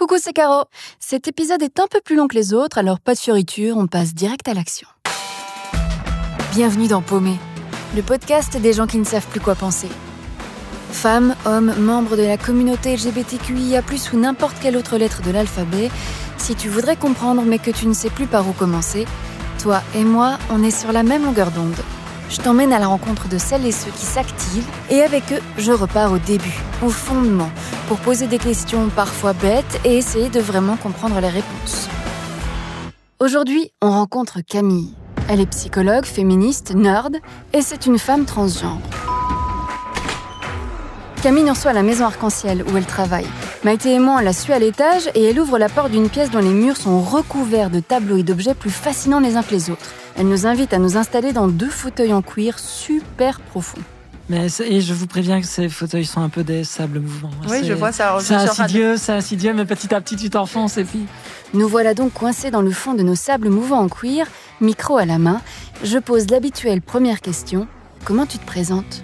[0.00, 0.64] Coucou, c'est Caro.
[0.98, 3.86] Cet épisode est un peu plus long que les autres, alors pas de fioriture, on
[3.86, 4.88] passe direct à l'action.
[6.54, 7.36] Bienvenue dans Paumé,
[7.94, 9.88] le podcast des gens qui ne savent plus quoi penser.
[10.90, 13.82] Femmes, hommes, membres de la communauté LGBTQIA+,
[14.14, 15.90] ou n'importe quelle autre lettre de l'alphabet,
[16.38, 19.04] si tu voudrais comprendre mais que tu ne sais plus par où commencer,
[19.62, 21.76] toi et moi, on est sur la même longueur d'onde.
[22.30, 25.72] Je t'emmène à la rencontre de celles et ceux qui s'activent et avec eux, je
[25.72, 27.50] repars au début, au fondement,
[27.88, 31.88] pour poser des questions parfois bêtes et essayer de vraiment comprendre les réponses.
[33.18, 34.94] Aujourd'hui, on rencontre Camille.
[35.28, 37.16] Elle est psychologue, féministe, nerd
[37.52, 38.80] et c'est une femme transgenre.
[41.22, 43.26] Camille en soit à la maison arc-en-ciel où elle travaille.
[43.62, 46.30] Maïté et moi, on la suit à l'étage et elle ouvre la porte d'une pièce
[46.30, 49.68] dont les murs sont recouverts de tableaux et d'objets plus fascinants les uns que les
[49.68, 49.90] autres.
[50.16, 53.82] Elle nous invite à nous installer dans deux fauteuils en cuir super profonds.
[54.30, 57.30] Mais et je vous préviens que ces fauteuils sont un peu des sables mouvants.
[57.50, 58.16] Oui, je vois ça.
[58.20, 61.04] C'est insidieux, c'est insidieux, mais petit à petit tu t'enfonces et puis.
[61.52, 64.26] Nous voilà donc coincés dans le fond de nos sables mouvants en cuir,
[64.62, 65.42] micro à la main.
[65.84, 67.66] Je pose l'habituelle première question.
[68.06, 69.02] Comment tu te présentes?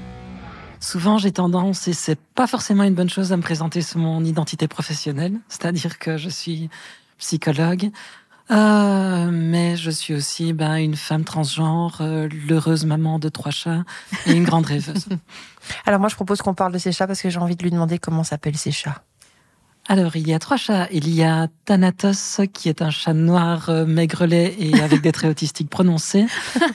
[0.80, 4.24] Souvent, j'ai tendance, et c'est pas forcément une bonne chose, à me présenter sous mon
[4.24, 6.68] identité professionnelle, c'est-à-dire que je suis
[7.18, 7.91] psychologue,
[8.50, 13.84] euh, mais je suis aussi ben, une femme transgenre, euh, l'heureuse maman de trois chats
[14.27, 15.06] et une grande rêveuse.
[15.86, 17.70] Alors moi, je propose qu'on parle de ces chats parce que j'ai envie de lui
[17.70, 19.02] demander comment s'appellent ces chats.
[19.89, 20.89] Alors, il y a trois chats.
[20.91, 25.31] Il y a Thanatos, qui est un chat noir euh, maigrelet et avec des traits
[25.31, 26.27] autistiques prononcés.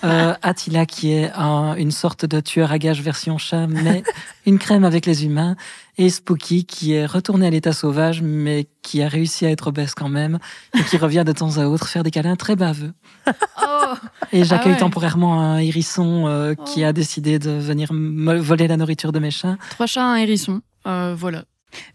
[0.06, 1.32] Euh, Attila, qui est
[1.78, 4.04] une sorte de tueur à gages version chat, mais
[4.46, 5.58] une crème avec les humains.
[5.98, 9.94] Et Spooky, qui est retourné à l'état sauvage, mais qui a réussi à être obèse
[9.94, 10.40] quand même,
[10.74, 12.94] et qui revient de temps à autre faire des câlins très baveux.
[13.64, 13.96] Oh.
[14.32, 16.88] Et j'accueille ah temporairement un hérisson euh, qui oh.
[16.88, 19.58] a décidé de venir voler la nourriture de mes chats.
[19.72, 20.62] Trois chats, un hérisson.
[20.86, 21.44] voilà.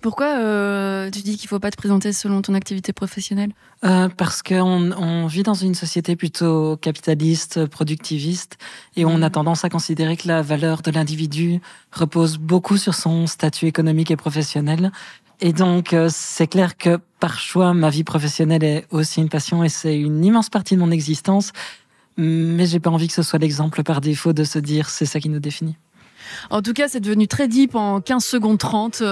[0.01, 3.53] Pourquoi euh, tu dis qu'il ne faut pas te présenter selon ton activité professionnelle?
[3.85, 8.59] Euh, Parce qu'on on vit dans une société plutôt capitaliste, productiviste,
[8.97, 9.33] et on a mm.
[9.33, 11.61] tendance à considérer que la valeur de l'individu
[11.93, 14.93] repose beaucoup sur son statut économique et professionnel.
[15.41, 19.63] Et donc, euh, c'est clair que par choix, ma vie professionnelle est aussi une passion
[19.63, 21.53] et c'est une immense partie de mon existence.
[22.17, 25.21] Mais j'ai pas envie que ce soit l'exemple par défaut de se dire c'est ça
[25.21, 25.77] qui nous définit.
[26.49, 29.03] En tout cas, c'est devenu très deep en 15 secondes 30.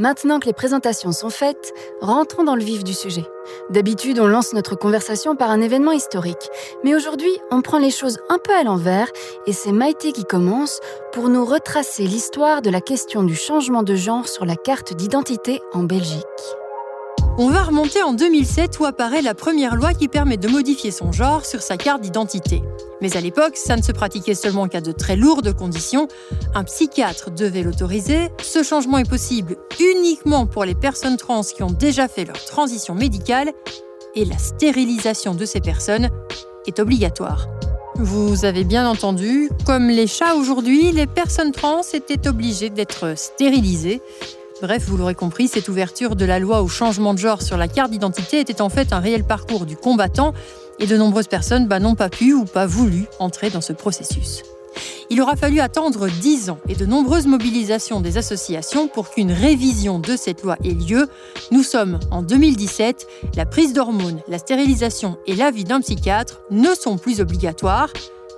[0.00, 3.26] Maintenant que les présentations sont faites, rentrons dans le vif du sujet.
[3.68, 6.48] D'habitude, on lance notre conversation par un événement historique,
[6.82, 9.08] mais aujourd'hui, on prend les choses un peu à l'envers
[9.46, 10.80] et c'est Maïté qui commence
[11.12, 15.60] pour nous retracer l'histoire de la question du changement de genre sur la carte d'identité
[15.74, 16.24] en Belgique.
[17.36, 21.12] On va remonter en 2007 où apparaît la première loi qui permet de modifier son
[21.12, 22.62] genre sur sa carte d'identité.
[23.00, 26.08] Mais à l'époque, ça ne se pratiquait seulement qu'à de très lourdes conditions.
[26.54, 28.28] Un psychiatre devait l'autoriser.
[28.42, 32.94] Ce changement est possible uniquement pour les personnes trans qui ont déjà fait leur transition
[32.94, 33.52] médicale.
[34.14, 36.10] Et la stérilisation de ces personnes
[36.66, 37.48] est obligatoire.
[37.96, 44.00] Vous avez bien entendu, comme les chats aujourd'hui, les personnes trans étaient obligées d'être stérilisées.
[44.62, 47.66] Bref, vous l'aurez compris, cette ouverture de la loi au changement de genre sur la
[47.66, 50.34] carte d'identité était en fait un réel parcours du combattant
[50.80, 54.42] et de nombreuses personnes bah, n'ont pas pu ou pas voulu entrer dans ce processus.
[55.10, 59.98] Il aura fallu attendre 10 ans et de nombreuses mobilisations des associations pour qu'une révision
[59.98, 61.08] de cette loi ait lieu.
[61.50, 66.96] Nous sommes en 2017, la prise d'hormones, la stérilisation et l'avis d'un psychiatre ne sont
[66.96, 67.92] plus obligatoires,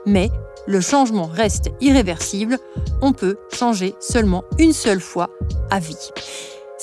[0.07, 0.31] mais
[0.67, 2.59] le changement reste irréversible,
[3.03, 5.31] on peut changer seulement une seule fois
[5.71, 6.11] à vie.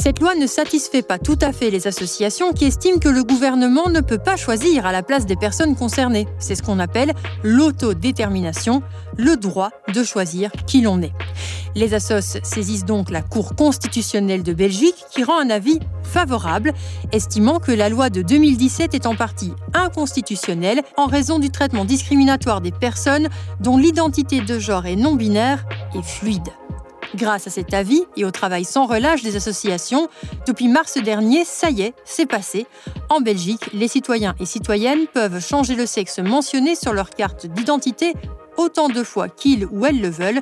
[0.01, 3.89] Cette loi ne satisfait pas tout à fait les associations qui estiment que le gouvernement
[3.89, 6.25] ne peut pas choisir à la place des personnes concernées.
[6.39, 7.11] C'est ce qu'on appelle
[7.43, 8.81] l'autodétermination,
[9.17, 11.11] le droit de choisir qui l'on est.
[11.75, 16.71] Les assos saisissent donc la Cour constitutionnelle de Belgique qui rend un avis favorable,
[17.11, 22.61] estimant que la loi de 2017 est en partie inconstitutionnelle en raison du traitement discriminatoire
[22.61, 23.27] des personnes
[23.59, 26.47] dont l'identité de genre est non binaire et fluide.
[27.15, 30.07] Grâce à cet avis et au travail sans relâche des associations,
[30.47, 32.67] depuis mars dernier, ça y est, c'est passé.
[33.09, 38.13] En Belgique, les citoyens et citoyennes peuvent changer le sexe mentionné sur leur carte d'identité
[38.59, 40.41] autant de fois qu'ils ou elles le veulent.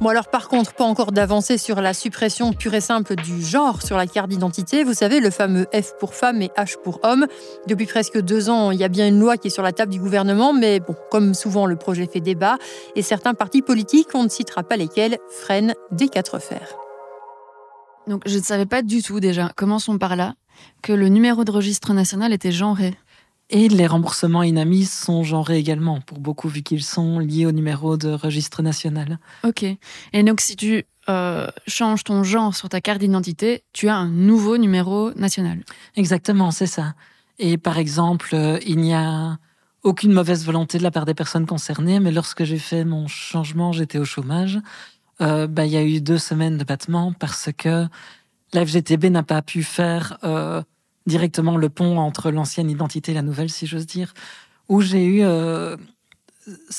[0.00, 3.82] Moi alors par contre, pas encore d'avancée sur la suppression pure et simple du genre
[3.82, 4.82] sur la carte d'identité.
[4.82, 7.26] Vous savez, le fameux F pour femme et H pour homme.
[7.66, 9.92] Depuis presque deux ans, il y a bien une loi qui est sur la table
[9.92, 12.56] du gouvernement, mais bon, comme souvent, le projet fait débat
[12.96, 16.74] et certains partis politiques, on ne citera pas lesquels, freinent des quatre fers.
[18.06, 20.34] Donc je ne savais pas du tout déjà, commençons par là,
[20.82, 22.96] que le numéro de registre national était genré.
[23.50, 27.96] Et les remboursements INAMI sont genrés également, pour beaucoup, vu qu'ils sont liés au numéro
[27.96, 29.18] de registre national.
[29.42, 29.64] Ok.
[29.64, 34.08] Et donc, si tu euh, changes ton genre sur ta carte d'identité, tu as un
[34.08, 35.64] nouveau numéro national.
[35.96, 36.94] Exactement, c'est ça.
[37.40, 39.38] Et par exemple, euh, il n'y a
[39.82, 43.72] aucune mauvaise volonté de la part des personnes concernées, mais lorsque j'ai fait mon changement,
[43.72, 44.60] j'étais au chômage.
[45.20, 47.86] Euh, bah, il y a eu deux semaines de battement parce que
[48.52, 50.18] la FGTB n'a pas pu faire
[51.10, 54.14] directement le pont entre l'ancienne identité et la nouvelle, si j'ose dire.
[54.68, 55.20] Où j'ai eu.
[55.22, 55.76] euh,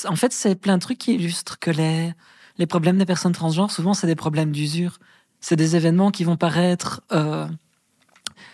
[0.08, 2.12] en fait, c'est plein de trucs qui illustrent que les,
[2.58, 4.98] les problèmes des personnes transgenres, souvent, c'est des problèmes d'usure.
[5.40, 7.46] C'est des événements qui vont paraître euh,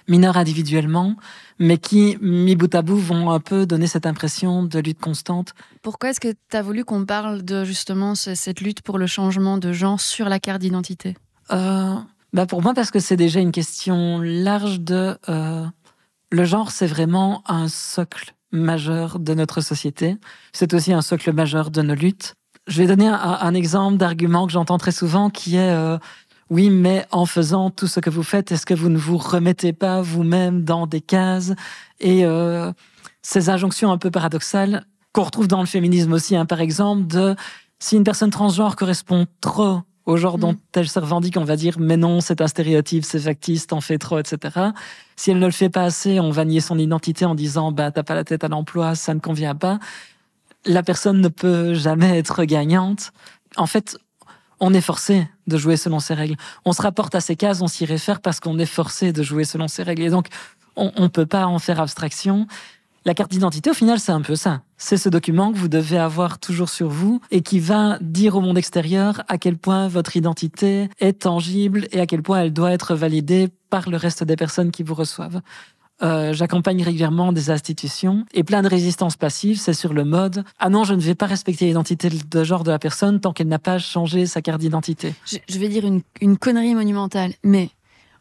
[0.09, 1.17] mineurs individuellement,
[1.59, 5.55] mais qui, mis bout à bout, vont un peu donner cette impression de lutte constante.
[5.83, 9.07] Pourquoi est-ce que tu as voulu qu'on parle de justement ce- cette lutte pour le
[9.07, 11.17] changement de genre sur la carte d'identité?
[11.51, 11.95] Euh,
[12.33, 15.17] bah pour moi, parce que c'est déjà une question large de...
[15.29, 15.67] euh,
[16.31, 20.17] le genre, c'est vraiment un socle majeur de notre société.
[20.53, 22.35] C'est aussi un socle majeur de nos luttes.
[22.67, 25.71] Je vais donner un, exemple d'argument que j'entends très souvent qui est...
[25.71, 25.97] euh,
[26.51, 29.73] oui, mais en faisant tout ce que vous faites, est-ce que vous ne vous remettez
[29.73, 31.53] pas vous-même dans des cases?
[32.01, 32.73] Et euh,
[33.23, 37.37] ces injonctions un peu paradoxales qu'on retrouve dans le féminisme aussi, hein, par exemple, de
[37.79, 40.58] si une personne transgenre correspond trop au genre dont Mm.
[40.75, 43.99] elle se revendique, on va dire mais non, c'est un stéréotype, c'est factice, t'en fais
[43.99, 44.70] trop, etc.
[45.16, 47.90] Si elle ne le fait pas assez, on va nier son identité en disant bah
[47.90, 49.78] t'as pas la tête à l'emploi, ça ne convient pas.
[50.64, 53.12] La personne ne peut jamais être gagnante.
[53.56, 53.99] En fait,
[54.60, 56.37] on est forcé de jouer selon ses règles.
[56.64, 59.44] On se rapporte à ces cases, on s'y réfère parce qu'on est forcé de jouer
[59.44, 60.02] selon ses règles.
[60.05, 60.28] Et donc,
[60.75, 62.46] on ne peut pas en faire abstraction.
[63.08, 64.60] La carte d'identité, au final, c'est un peu ça.
[64.76, 68.43] C'est ce document que vous devez avoir toujours sur vous et qui va dire au
[68.43, 72.70] monde extérieur à quel point votre identité est tangible et à quel point elle doit
[72.70, 75.40] être validée par le reste des personnes qui vous reçoivent.
[76.02, 80.69] Euh, J'accompagne régulièrement des institutions et plein de résistances passives, c'est sur le mode ah
[80.69, 83.58] non, je ne vais pas respecter l'identité de genre de la personne tant qu'elle n'a
[83.58, 85.14] pas changé sa carte d'identité.
[85.25, 87.70] je, vais dire une, une connerie monumentale, mais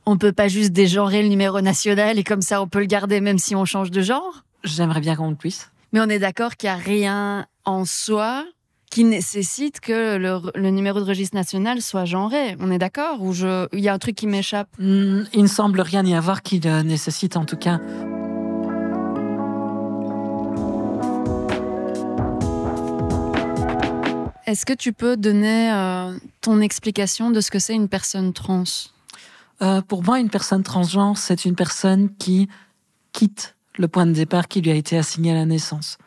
[0.06, 3.20] on peut pas juste dégenrer le numéro national et comme ça on peut le garder
[3.20, 4.46] même si on change de genre?
[4.68, 5.72] J'aimerais bien qu'on le puisse.
[5.94, 8.46] Mais on est d'accord qu'il n'y a rien en soi
[8.90, 12.56] qui nécessite que le, le numéro de registre national soit genré.
[12.60, 13.34] On est d'accord Ou
[13.74, 14.70] il y a un truc qui m'échappe?
[14.80, 17.80] Hmm, il ne semble rien y avoir qui le nécessite en tout cas.
[24.48, 28.64] Est-ce que tu peux donner euh, ton explication de ce que c'est une personne trans?
[29.62, 32.48] Euh, pour moi, une personne transgenre, c'est une personne qui
[33.12, 35.98] quitte le point de départ qui lui a été assigné à la naissance.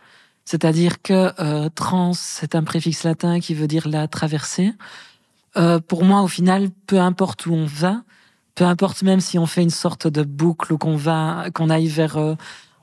[0.44, 4.72] C'est-à-dire que euh, trans, c'est un préfixe latin qui veut dire la traversée.
[5.56, 8.02] Euh, pour moi, au final, peu importe où on va,
[8.54, 11.88] peu importe même si on fait une sorte de boucle ou qu'on va, qu'on aille
[11.88, 12.34] vers euh,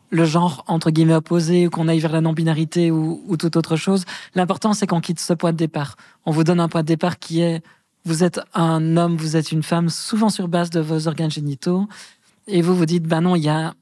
[0.09, 3.75] le genre entre guillemets opposé ou qu'on aille vers la non-binarité ou, ou toute autre
[3.75, 4.05] chose,
[4.35, 5.95] l'important c'est qu'on quitte ce point de départ.
[6.25, 7.61] On vous donne un point de départ qui est
[8.07, 11.87] vous êtes un homme, vous êtes une femme, souvent sur base de vos organes génitaux,
[12.47, 13.73] et vous vous dites, ben non, il y a,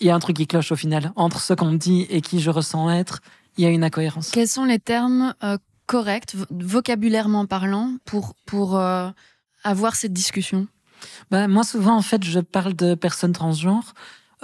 [0.00, 1.12] il y a un truc qui cloche au final.
[1.16, 3.20] Entre ce qu'on me dit et qui je ressens être,
[3.56, 4.30] il y a une incohérence.
[4.30, 9.10] Quels sont les termes euh, corrects, vo- vocabulairement parlant, pour, pour euh,
[9.64, 10.68] avoir cette discussion?
[11.30, 13.94] Ben, moi, souvent, en fait, je parle de personnes transgenres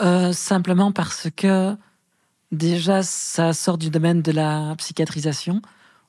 [0.01, 1.77] euh, simplement parce que
[2.51, 5.63] déjà, ça sort du domaine de la psychiatrisation.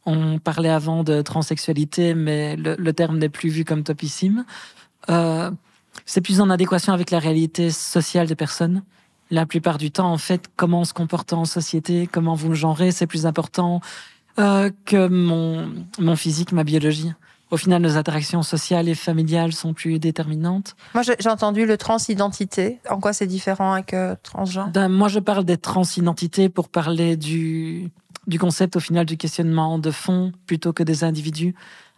[0.05, 4.45] On parlait avant de transsexualité, mais le, le terme n'est plus vu comme topissime.
[6.05, 8.83] C'est plus en adéquation avec la réalité sociale des personnes.
[9.31, 12.55] La plupart du temps, en fait, comment on se comporte en société, comment vous le
[12.55, 13.81] genrez, c'est plus important
[14.37, 17.11] euh, que mon, mon physique, ma biologie.
[17.51, 20.75] Au final, nos interactions sociales et familiales sont plus déterminantes.
[20.93, 22.79] Moi, j'ai entendu le transidentité.
[22.89, 24.69] En quoi c'est différent avec euh, transgenre?
[24.69, 27.91] Ben, moi, je parle des transidentités pour parler du,
[28.27, 31.55] du concept, au final, du questionnement de fond plutôt que des individus.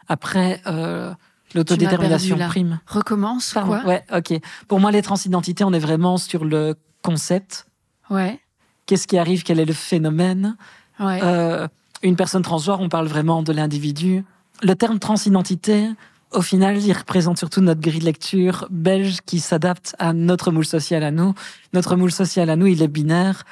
[0.10, 1.13] Après, euh,
[1.55, 2.79] l'autodétermination prime.
[2.86, 3.86] Recommence Pardon, quoi?
[3.86, 4.39] Ouais, ok.
[4.67, 6.75] Pour moi, les transidentités, on est vraiment sur le
[7.07, 7.65] concept.
[8.09, 8.39] Ouais,
[8.85, 9.43] Qu'est-ce qui arrive?
[9.43, 10.55] Quel est le phénomène?
[10.99, 11.19] Ouais.
[11.23, 11.67] Euh,
[12.03, 14.23] Une personne transgenre, on parle vraiment de l'individu.
[14.61, 15.89] Le terme transidentité,
[16.31, 20.65] au final, il représente surtout notre grille de lecture belge qui s'adapte à notre moule
[20.65, 21.33] social à nous.
[21.73, 23.43] Notre moule social à nous, il est binaire.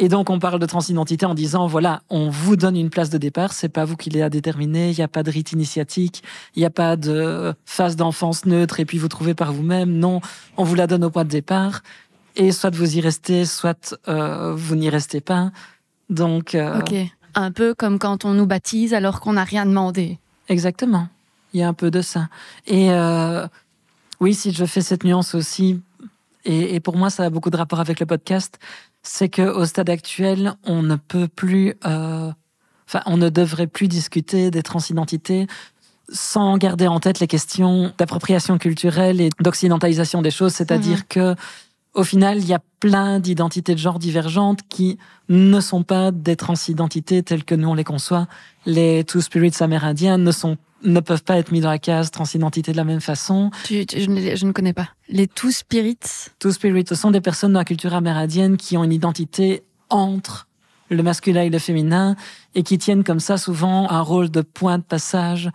[0.00, 3.18] Et donc, on parle de transidentité en disant, voilà, on vous donne une place de
[3.18, 6.22] départ, c'est pas vous qui l'avez à déterminer, il n'y a pas de rite initiatique,
[6.54, 9.90] il n'y a pas de phase d'enfance neutre et puis vous trouvez par vous-même.
[9.98, 10.20] Non,
[10.56, 11.82] on vous la donne au point de départ.
[12.38, 15.50] Et soit vous y restez, soit euh, vous n'y restez pas.
[16.08, 16.94] Donc, euh, ok.
[17.34, 20.18] Un peu comme quand on nous baptise alors qu'on n'a rien demandé.
[20.48, 21.08] Exactement.
[21.52, 22.28] Il y a un peu de ça.
[22.66, 23.46] Et euh,
[24.20, 25.82] oui, si je fais cette nuance aussi,
[26.44, 28.58] et, et pour moi, ça a beaucoup de rapport avec le podcast,
[29.02, 34.50] c'est que au stade actuel, on ne peut plus, enfin, on ne devrait plus discuter
[34.50, 35.46] des transidentités
[36.10, 41.34] sans garder en tête les questions d'appropriation culturelle et d'occidentalisation des choses, c'est-à-dire que
[41.94, 46.36] au final, il y a plein d'identités de genre divergentes qui ne sont pas des
[46.36, 48.26] transidentités telles que nous on les conçoit.
[48.66, 52.70] Les Two Spirits amérindiens ne sont ne peuvent pas être mis dans la case transidentité
[52.70, 53.50] de la même façon.
[53.64, 54.88] Tu- tu- je, ne, je ne connais pas.
[55.08, 55.98] Les Two Spirits?
[56.38, 60.46] Two Spirits ce sont des personnes dans la culture amérindienne qui ont une identité entre
[60.90, 62.14] le masculin et le féminin
[62.54, 65.50] et qui tiennent comme ça souvent un rôle de point de passage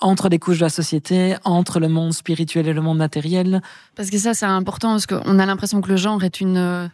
[0.00, 3.60] entre les couches de la société, entre le monde spirituel et le monde matériel.
[3.96, 6.88] Parce que ça, c'est important, parce qu'on a l'impression que le genre est une euh,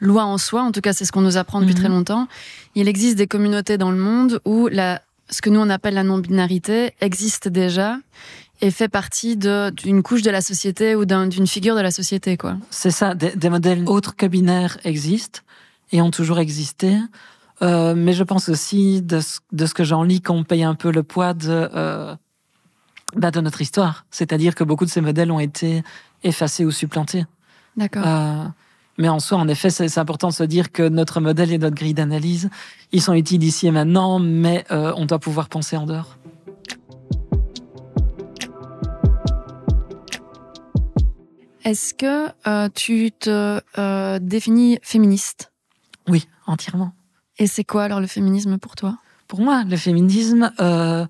[0.00, 0.62] loi en soi.
[0.62, 1.80] En tout cas, c'est ce qu'on nous apprend depuis Mhm.
[1.80, 2.28] très longtemps.
[2.74, 5.00] Il existe des communautés dans le monde où la,
[5.30, 7.98] ce que nous, on appelle la non-binarité existe déjà
[8.60, 12.36] et fait partie d'une couche de la société ou d'un- d'une figure de la société,
[12.36, 12.56] quoi.
[12.70, 15.40] C'est ça, des, des modèles autres que binaires existent
[15.92, 16.96] et ont toujours existé.
[17.62, 20.74] Euh, mais je pense aussi, de ce, de ce que j'en lis, qu'on paye un
[20.74, 22.14] peu le poids de, euh,
[23.16, 24.04] bah, de notre histoire.
[24.10, 25.82] C'est-à-dire que beaucoup de ces modèles ont été
[26.22, 27.24] effacés ou supplantés.
[27.76, 28.02] D'accord.
[28.06, 28.44] Euh,
[28.98, 31.74] mais en soi, en effet, c'est important de se dire que notre modèle et notre
[31.74, 32.48] grille d'analyse,
[32.92, 36.16] ils sont utiles ici et maintenant, mais euh, on doit pouvoir penser en dehors.
[41.64, 45.52] Est-ce que euh, tu te euh, définis féministe?
[46.08, 46.92] Oui, entièrement.
[47.38, 48.98] Et c'est quoi alors le féminisme pour toi?
[49.26, 51.04] Pour moi, le féminisme, euh,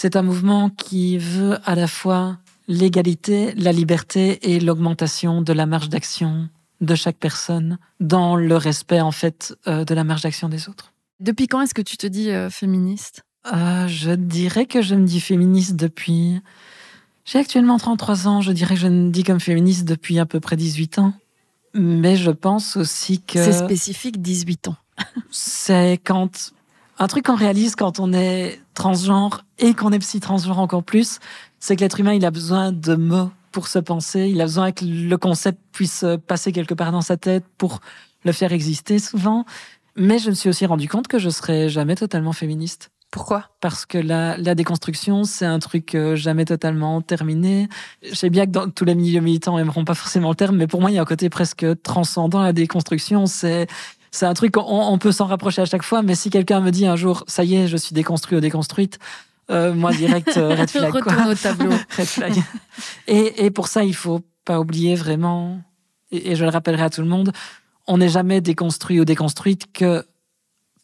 [0.00, 2.38] c'est un mouvement qui veut à la fois
[2.68, 6.48] l'égalité, la liberté et l'augmentation de la marge d'action
[6.80, 10.94] de chaque personne dans le respect en fait euh, de la marge d'action des autres.
[11.20, 13.26] Depuis quand est-ce que tu te dis euh, féministe?
[13.52, 16.40] Euh, je dirais que je me dis féministe depuis...
[17.26, 20.40] J'ai actuellement 33 ans, je dirais que je me dis comme féministe depuis à peu
[20.40, 21.12] près 18 ans.
[21.74, 23.44] Mais je pense aussi que...
[23.44, 24.76] C'est spécifique, 18 ans.
[25.30, 26.54] c'est quand
[27.00, 31.18] un truc qu'on réalise quand on est transgenre et qu'on est psy-transgenre encore plus,
[31.58, 34.70] c'est que l'être humain il a besoin de mots pour se penser, il a besoin
[34.70, 37.80] que le concept puisse passer quelque part dans sa tête pour
[38.24, 39.46] le faire exister souvent.
[39.96, 43.46] Mais je me suis aussi rendu compte que je serais jamais totalement féministe Pourquoi?
[43.60, 47.68] Parce que la, la déconstruction, c'est un truc euh, jamais totalement terminé.
[48.02, 50.66] Je sais bien que dans tous les milieux militants aimeront pas forcément le terme, mais
[50.66, 53.26] pour moi, il y a un côté presque transcendant à la déconstruction.
[53.26, 53.66] C'est
[54.10, 56.70] c'est un truc, on, on peut s'en rapprocher à chaque fois, mais si quelqu'un me
[56.70, 58.98] dit un jour, ça y est, je suis déconstruit ou déconstruite,
[59.50, 60.92] euh, moi, direct, euh, red flag.
[60.92, 61.28] quoi.
[61.28, 61.70] Au tableau.
[61.96, 62.34] Red flag.
[63.08, 65.60] Et, et pour ça, il faut pas oublier vraiment,
[66.10, 67.32] et, et je le rappellerai à tout le monde,
[67.86, 70.04] on n'est jamais déconstruit ou déconstruite que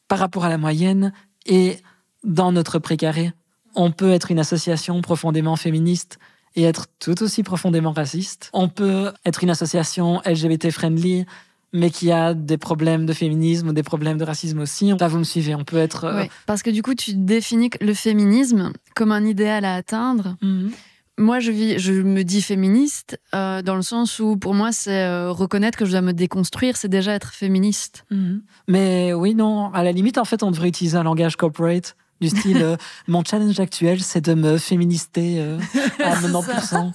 [0.09, 1.13] par rapport à la moyenne
[1.47, 1.79] et
[2.25, 3.33] dans notre précaré.
[3.75, 6.19] On peut être une association profondément féministe
[6.55, 8.51] et être tout aussi profondément raciste.
[8.53, 11.27] On peut être une association LGBT friendly
[11.73, 14.93] mais qui a des problèmes de féminisme ou des problèmes de racisme aussi.
[14.99, 15.55] Là, vous me suivez.
[15.55, 16.05] On peut être.
[16.05, 20.37] euh, Oui, parce que du coup, tu définis le féminisme comme un idéal à atteindre.
[20.43, 20.71] mhm.
[21.19, 25.03] Moi, je, vis, je me dis féministe euh, dans le sens où, pour moi, c'est
[25.05, 28.05] euh, reconnaître que je dois me déconstruire, c'est déjà être féministe.
[28.11, 28.43] Mhm.
[28.69, 32.29] Mais oui, non, à la limite, en fait, on devrait utiliser un langage corporate du
[32.29, 32.77] style euh,
[33.09, 35.59] mon challenge actuel, c'est de me féminister euh,
[36.03, 36.93] à 90%.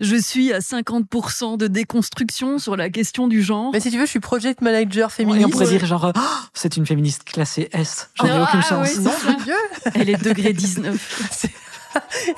[0.00, 3.70] Je suis à 50% de déconstruction sur la question du genre.
[3.72, 5.46] Mais si tu veux, je suis project manager Et féministe.
[5.46, 6.20] on pourrait dire genre, euh, Oh,
[6.54, 8.10] c'est une féministe classée S.
[8.14, 8.88] J'en ai Ah, aucune ah, chance.
[8.96, 9.12] oui, Non,
[9.44, 9.54] Dieu
[9.94, 11.44] Elle est degré 19.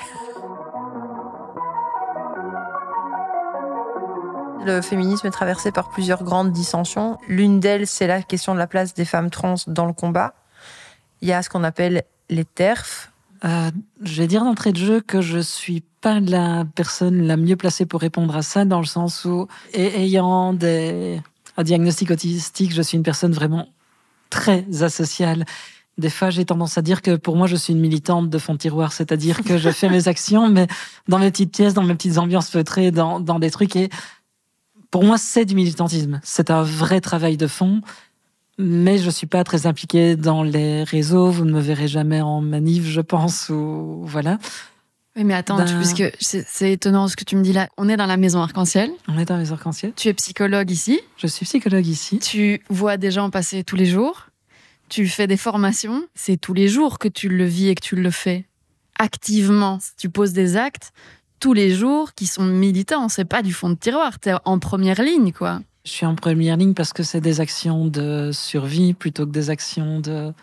[4.63, 7.17] Le féminisme est traversé par plusieurs grandes dissensions.
[7.27, 10.35] L'une d'elles, c'est la question de la place des femmes trans dans le combat.
[11.21, 13.11] Il y a ce qu'on appelle les TERF.
[13.43, 13.69] Euh,
[14.01, 17.85] je vais dire d'entrée de jeu que je suis pas la personne la mieux placée
[17.85, 21.21] pour répondre à ça, dans le sens où, ayant des,
[21.57, 23.69] un diagnostic autistique, je suis une personne vraiment
[24.29, 25.45] très asociale.
[25.97, 28.53] Des fois, j'ai tendance à dire que pour moi, je suis une militante de fond
[28.53, 30.67] de tiroir, c'est-à-dire que je fais mes actions, mais
[31.07, 33.75] dans mes petites pièces, dans mes petites ambiances feutrées, dans, dans des trucs.
[33.75, 33.89] Et
[34.89, 36.19] pour moi, c'est du militantisme.
[36.23, 37.81] C'est un vrai travail de fond.
[38.63, 41.31] Mais je suis pas très impliquée dans les réseaux.
[41.31, 44.37] Vous ne me verrez jamais en manif, je pense, ou voilà.
[45.17, 47.67] Oui, mais attends, Ben- tu- puisque c'est étonnant ce que tu me dis là.
[47.77, 48.89] On est dans la maison arc-en-ciel.
[49.09, 49.91] On est dans les arcs-en-ciel.
[49.95, 51.01] Tu es psychologue ici.
[51.17, 52.19] Je suis psychologue ici.
[52.19, 54.27] Tu vois des gens passer tous les jours.
[54.87, 56.03] Tu fais des formations.
[56.15, 58.45] C'est tous les jours que tu le vis et que tu le fais
[58.99, 59.79] activement.
[59.97, 60.91] Tu poses des actes
[61.39, 63.09] tous les jours qui sont militants.
[63.09, 64.19] C'est pas du fond de tiroir.
[64.19, 65.59] T'es en première ligne, quoi.
[65.85, 69.49] Je suis en première ligne parce que c'est des actions de survie plutôt que des
[69.49, 70.33] actions de.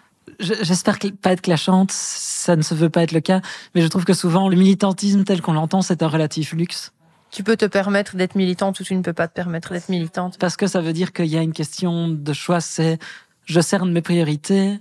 [0.40, 3.40] Je- J'espère pas être clashante, ça ne se veut pas être le cas,
[3.74, 6.92] mais je trouve que souvent le militantisme tel qu'on l'entend, c'est un relatif luxe.
[7.30, 10.38] Tu peux te permettre d'être militante ou tu ne peux pas te permettre d'être militante.
[10.38, 12.98] Parce que ça veut dire qu'il y a une question de choix, c'est
[13.44, 14.78] je cerne mes priorités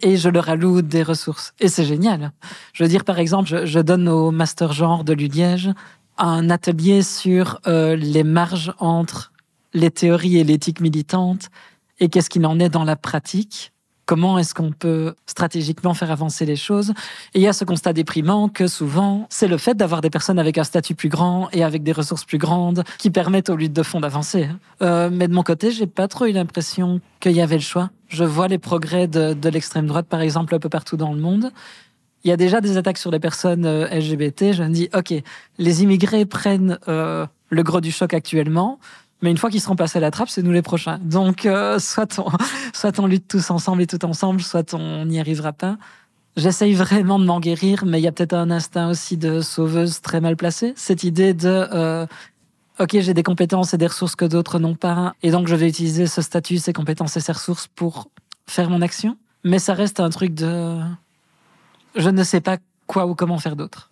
[0.00, 1.54] et je leur alloue des ressources.
[1.60, 2.30] Et c'est génial.
[2.72, 5.70] Je veux dire, par exemple, je, je donne au master genre de l'UDiège
[6.18, 9.32] un atelier sur euh, les marges entre
[9.74, 11.48] les théories et l'éthique militante
[12.00, 13.72] et qu'est-ce qu'il en est dans la pratique?
[14.06, 16.94] Comment est-ce qu'on peut stratégiquement faire avancer les choses?
[17.34, 20.38] Et il y a ce constat déprimant que souvent, c'est le fait d'avoir des personnes
[20.38, 23.74] avec un statut plus grand et avec des ressources plus grandes qui permettent aux luttes
[23.74, 24.48] de fond d'avancer.
[24.80, 27.90] Euh, mais de mon côté, j'ai pas trop eu l'impression qu'il y avait le choix.
[28.08, 31.20] Je vois les progrès de, de l'extrême droite, par exemple, un peu partout dans le
[31.20, 31.52] monde.
[32.24, 34.52] Il y a déjà des attaques sur les personnes euh, LGBT.
[34.52, 35.12] Je me dis, ok,
[35.58, 38.78] les immigrés prennent euh, le gros du choc actuellement.
[39.22, 40.98] Mais une fois qu'ils seront passés à la trappe, c'est nous les prochains.
[40.98, 42.30] Donc, euh, soit, on,
[42.72, 45.76] soit on lutte tous ensemble et tout ensemble, soit on n'y arrivera pas.
[46.36, 50.00] J'essaye vraiment de m'en guérir, mais il y a peut-être un instinct aussi de sauveuse
[50.00, 50.72] très mal placé.
[50.76, 52.06] Cette idée de, euh,
[52.78, 55.68] ok, j'ai des compétences et des ressources que d'autres n'ont pas, et donc je vais
[55.68, 58.08] utiliser ce statut, ces compétences et ces ressources pour
[58.46, 59.16] faire mon action.
[59.42, 60.78] Mais ça reste un truc de,
[61.96, 63.87] je ne sais pas quoi ou comment faire d'autre.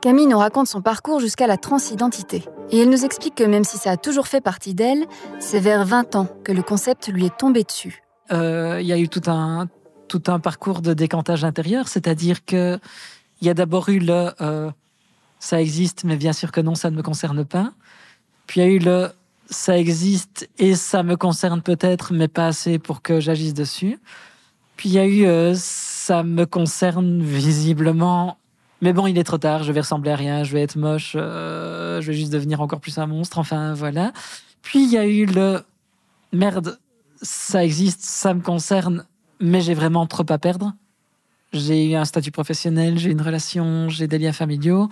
[0.00, 2.44] Camille nous raconte son parcours jusqu'à la transidentité.
[2.70, 5.06] Et elle nous explique que même si ça a toujours fait partie d'elle,
[5.40, 8.02] c'est vers 20 ans que le concept lui est tombé dessus.
[8.30, 9.66] Euh, Il y a eu tout un,
[10.06, 12.78] tout un parcours de décantage intérieur, c'est-à-dire que
[13.40, 14.70] il y a d'abord eu le euh,
[15.40, 17.72] ça existe, mais bien sûr que non, ça ne me concerne pas.
[18.46, 19.10] Puis il y a eu le
[19.50, 23.98] ça existe et ça me concerne peut-être, mais pas assez pour que j'agisse dessus.
[24.76, 28.37] Puis il y a eu euh, ça me concerne visiblement
[28.80, 31.14] mais bon, il est trop tard, je vais ressembler à rien, je vais être moche,
[31.16, 34.12] euh, je vais juste devenir encore plus un monstre, enfin voilà.
[34.62, 35.62] Puis il y a eu le
[36.32, 36.78] merde,
[37.20, 39.04] ça existe, ça me concerne,
[39.40, 40.72] mais j'ai vraiment trop à perdre.
[41.52, 44.88] J'ai eu un statut professionnel, j'ai une relation, j'ai des liens familiaux.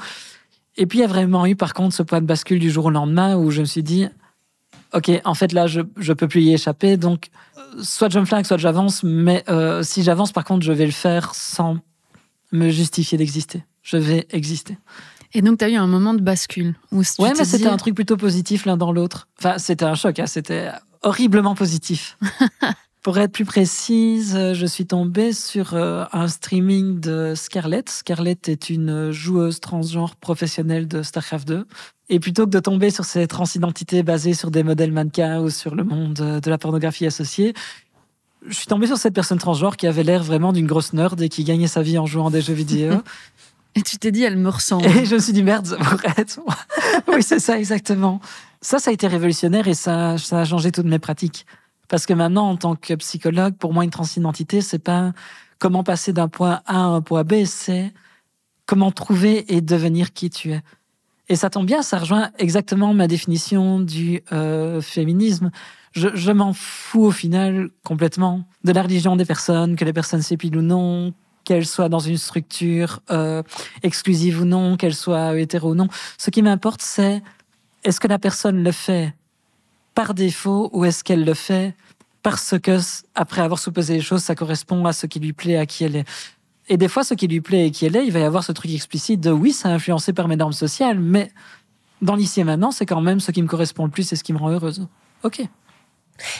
[0.77, 2.87] Et puis il y a vraiment eu par contre ce point de bascule du jour
[2.87, 4.09] au lendemain où je me suis dit,
[4.95, 7.29] ok, en fait là je je peux plus y échapper, donc
[7.83, 10.93] soit je me flingue, soit j'avance, mais euh, si j'avance par contre je vais le
[10.93, 11.79] faire sans
[12.53, 14.77] me justifier d'exister je vais exister.
[15.33, 16.75] Et donc, tu as eu un moment de bascule.
[16.93, 19.29] Où tu ouais, mais c'était dit- un truc plutôt positif l'un dans l'autre.
[19.39, 20.71] Enfin, c'était un choc, hein, c'était
[21.03, 22.19] horriblement positif.
[23.03, 27.89] Pour être plus précise, euh, je suis tombée sur euh, un streaming de Scarlett.
[27.89, 31.67] Scarlett est une joueuse transgenre professionnelle de StarCraft 2.
[32.09, 35.77] Et plutôt que de tomber sur ces transidentités basées sur des modèles mannequins ou sur
[35.77, 37.55] le monde euh, de la pornographie associée,
[38.49, 41.29] je suis tombée sur cette personne transgenre qui avait l'air vraiment d'une grosse nerd et
[41.29, 42.93] qui gagnait sa vie en jouant à des jeux vidéo.
[43.77, 44.87] Et tu t'es dit, elle me ressemble.
[44.87, 46.57] Et je me suis dit, merde, ça pourrait être moi.
[47.09, 48.21] oui, c'est ça, exactement.
[48.63, 51.45] Ça, ça a été révolutionnaire et ça, ça a changé toutes mes pratiques.
[51.89, 55.13] Parce que maintenant, en tant que psychologue, pour moi, une transidentité, c'est pas
[55.59, 57.93] comment passer d'un point A à un point B, c'est
[58.65, 60.63] comment trouver et devenir qui tu es.
[61.29, 65.51] Et ça tombe bien, ça rejoint exactement ma définition du euh, féminisme.
[65.93, 70.23] Je, je m'en fous au final complètement de la religion des personnes, que les personnes
[70.23, 71.13] s'épilent ou non,
[71.47, 73.43] qu'elles soient dans une structure euh,
[73.83, 75.89] exclusive ou non, qu'elle soit hétéro ou non.
[76.19, 77.23] Ce qui m'importe, c'est
[77.85, 79.15] est-ce que la personne le fait
[79.95, 81.75] par défaut ou est-ce qu'elle le fait
[82.23, 82.79] parce que,
[83.15, 85.95] après avoir sous-pesé les choses, ça correspond à ce qui lui plaît, à qui elle
[85.95, 86.05] est.
[86.69, 88.43] Et des fois, ce qui lui plaît et qui elle est, il va y avoir
[88.43, 91.31] ce truc explicite de oui, c'est influencé par mes normes sociales, mais
[92.03, 94.25] dans l'ici et maintenant, c'est quand même ce qui me correspond le plus et ce
[94.25, 94.89] qui me rend heureuse.
[95.23, 95.41] Ok.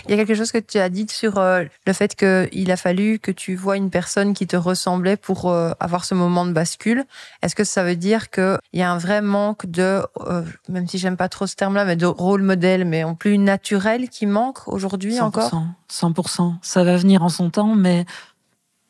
[0.05, 2.77] Il y a quelque chose que tu as dit sur euh, le fait qu'il a
[2.77, 6.53] fallu que tu vois une personne qui te ressemblait pour euh, avoir ce moment de
[6.53, 7.05] bascule.
[7.43, 10.99] Est-ce que ça veut dire qu'il y a un vrai manque de, euh, même si
[10.99, 14.67] j'aime pas trop ce terme-là, mais de rôle modèle, mais en plus naturel qui manque
[14.69, 15.65] aujourd'hui 100%, encore?
[15.91, 16.55] 100%.
[16.63, 18.05] Ça va venir en son temps, mais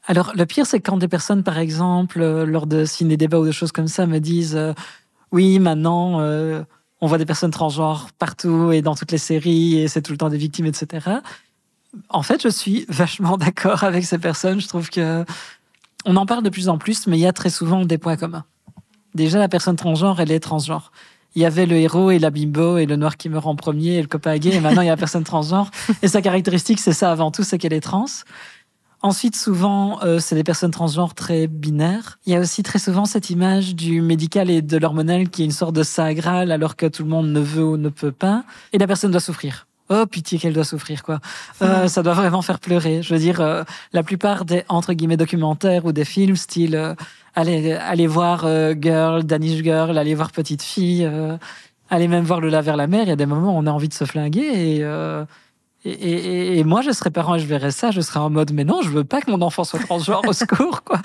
[0.06, 3.72] alors le pire, c'est quand des personnes, par exemple, lors de ciné-débats ou de choses
[3.72, 4.58] comme ça, me disent
[5.32, 6.20] oui, maintenant,
[7.00, 10.18] on voit des personnes transgenres partout et dans toutes les séries et c'est tout le
[10.18, 11.08] temps des victimes, etc.
[12.08, 14.60] En fait, je suis vachement d'accord avec ces personnes.
[14.60, 15.24] Je trouve que
[16.04, 18.16] on en parle de plus en plus, mais il y a très souvent des points
[18.16, 18.44] communs.
[19.14, 20.92] Déjà, la personne transgenre, elle est transgenre.
[21.34, 23.96] Il y avait le héros et la bimbo et le noir qui meurt en premier
[23.96, 24.54] et le copain gay.
[24.54, 25.70] Et maintenant, il y a la personne transgenre.
[26.02, 28.06] Et sa caractéristique, c'est ça avant tout, c'est qu'elle est trans.
[29.02, 32.18] Ensuite, souvent, euh, c'est des personnes transgenres très binaires.
[32.26, 35.44] Il y a aussi très souvent cette image du médical et de l'hormonal qui est
[35.44, 38.12] une sorte de saint graal alors que tout le monde ne veut ou ne peut
[38.12, 38.44] pas.
[38.72, 39.66] Et la personne doit souffrir.
[39.88, 41.20] Oh, pitié qu'elle doit souffrir, quoi.
[41.62, 43.02] Euh, ça doit vraiment faire pleurer.
[43.02, 46.94] Je veux dire, euh, la plupart des, entre guillemets, documentaires ou des films, style, euh,
[47.36, 51.36] allez, allez voir euh, Girl, Danish Girl, allez voir Petite Fille, euh,
[51.88, 53.66] allez même voir Le La vers la mer, il y a des moments où on
[53.66, 54.84] a envie de se flinguer et...
[55.86, 58.52] et, et, et moi, je serais parent et je verrais ça, je serais en mode,
[58.52, 61.00] mais non, je veux pas que mon enfant soit transgenre au secours, quoi.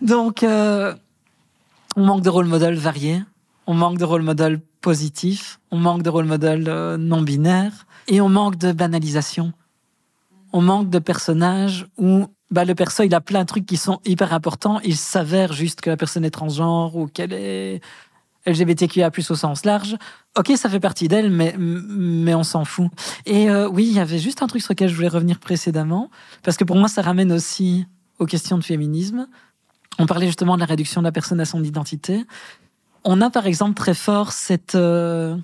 [0.00, 0.94] Donc, euh,
[1.96, 3.22] on manque de rôle modèle variés,
[3.66, 8.20] on manque de rôle modèle positif, on manque de rôle modèle euh, non binaire, et
[8.20, 9.52] on manque de banalisation.
[10.52, 14.00] On manque de personnages où bah, le perso, il a plein de trucs qui sont
[14.04, 14.80] hyper importants.
[14.84, 17.80] Il s'avère juste que la personne est transgenre ou qu'elle est
[18.46, 19.96] LGBTQIA+, au sens large.
[20.38, 22.90] Ok, ça fait partie d'elle, mais, mais on s'en fout.
[23.26, 26.10] Et euh, oui, il y avait juste un truc sur lequel je voulais revenir précédemment,
[26.42, 27.86] parce que pour moi, ça ramène aussi
[28.18, 29.26] aux questions de féminisme.
[29.98, 32.24] On parlait justement de la réduction de la personne à son identité.
[33.04, 35.36] On a par exemple très fort cette euh,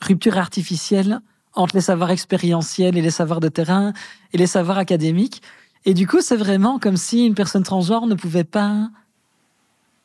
[0.00, 1.20] rupture artificielle
[1.54, 3.92] entre les savoirs expérientiels et les savoirs de terrain
[4.32, 5.42] et les savoirs académiques.
[5.86, 8.90] Et du coup, c'est vraiment comme si une personne transgenre ne pouvait pas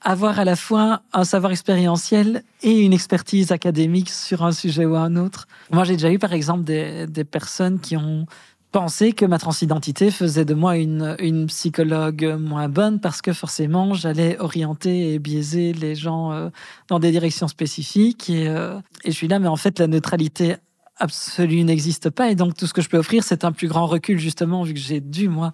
[0.01, 4.95] avoir à la fois un savoir expérientiel et une expertise académique sur un sujet ou
[4.95, 5.47] un autre.
[5.71, 8.25] Moi, j'ai déjà eu, par exemple, des, des, personnes qui ont
[8.71, 13.93] pensé que ma transidentité faisait de moi une, une psychologue moins bonne parce que forcément,
[13.93, 16.49] j'allais orienter et biaiser les gens euh,
[16.87, 18.29] dans des directions spécifiques.
[18.29, 20.55] Et, euh, et je suis là, mais en fait, la neutralité
[20.97, 22.31] absolue n'existe pas.
[22.31, 24.73] Et donc, tout ce que je peux offrir, c'est un plus grand recul, justement, vu
[24.73, 25.51] que j'ai dû, moi,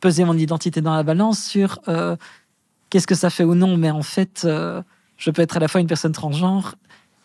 [0.00, 1.80] peser mon identité dans la balance sur...
[1.88, 2.16] Euh,
[2.92, 4.82] qu'est-ce que ça fait ou non, mais en fait, euh,
[5.16, 6.74] je peux être à la fois une personne transgenre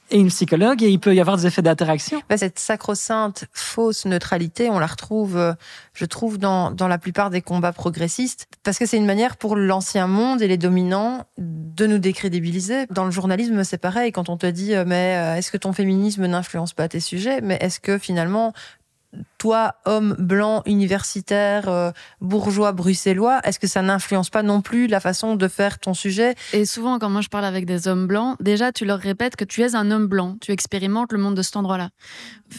[0.09, 2.21] et une psychologue, et il peut y avoir des effets d'interaction.
[2.29, 5.53] Bah, cette sacro-sainte fausse neutralité, on la retrouve, euh,
[5.93, 10.07] je trouve, dans, la plupart des combats progressistes, parce que c'est une manière pour l'ancien
[10.07, 12.85] monde et les dominants de nous décrédibiliser.
[12.89, 16.25] Dans le journalisme, c'est pareil, quand on te dit, euh, mais est-ce que ton féminisme
[16.25, 18.53] n'influence pas tes sujets, mais est-ce que finalement
[19.37, 24.99] toi, homme blanc, universitaire, euh, bourgeois, bruxellois, est-ce que ça n'influence pas non plus la
[24.99, 26.35] façon de faire ton sujet?
[26.53, 29.45] Et souvent, quand moi je parle avec des hommes blancs, déjà tu leur répètes que
[29.45, 31.89] tu es un homme blanc, tu expérimentes le monde de cet endroit-là.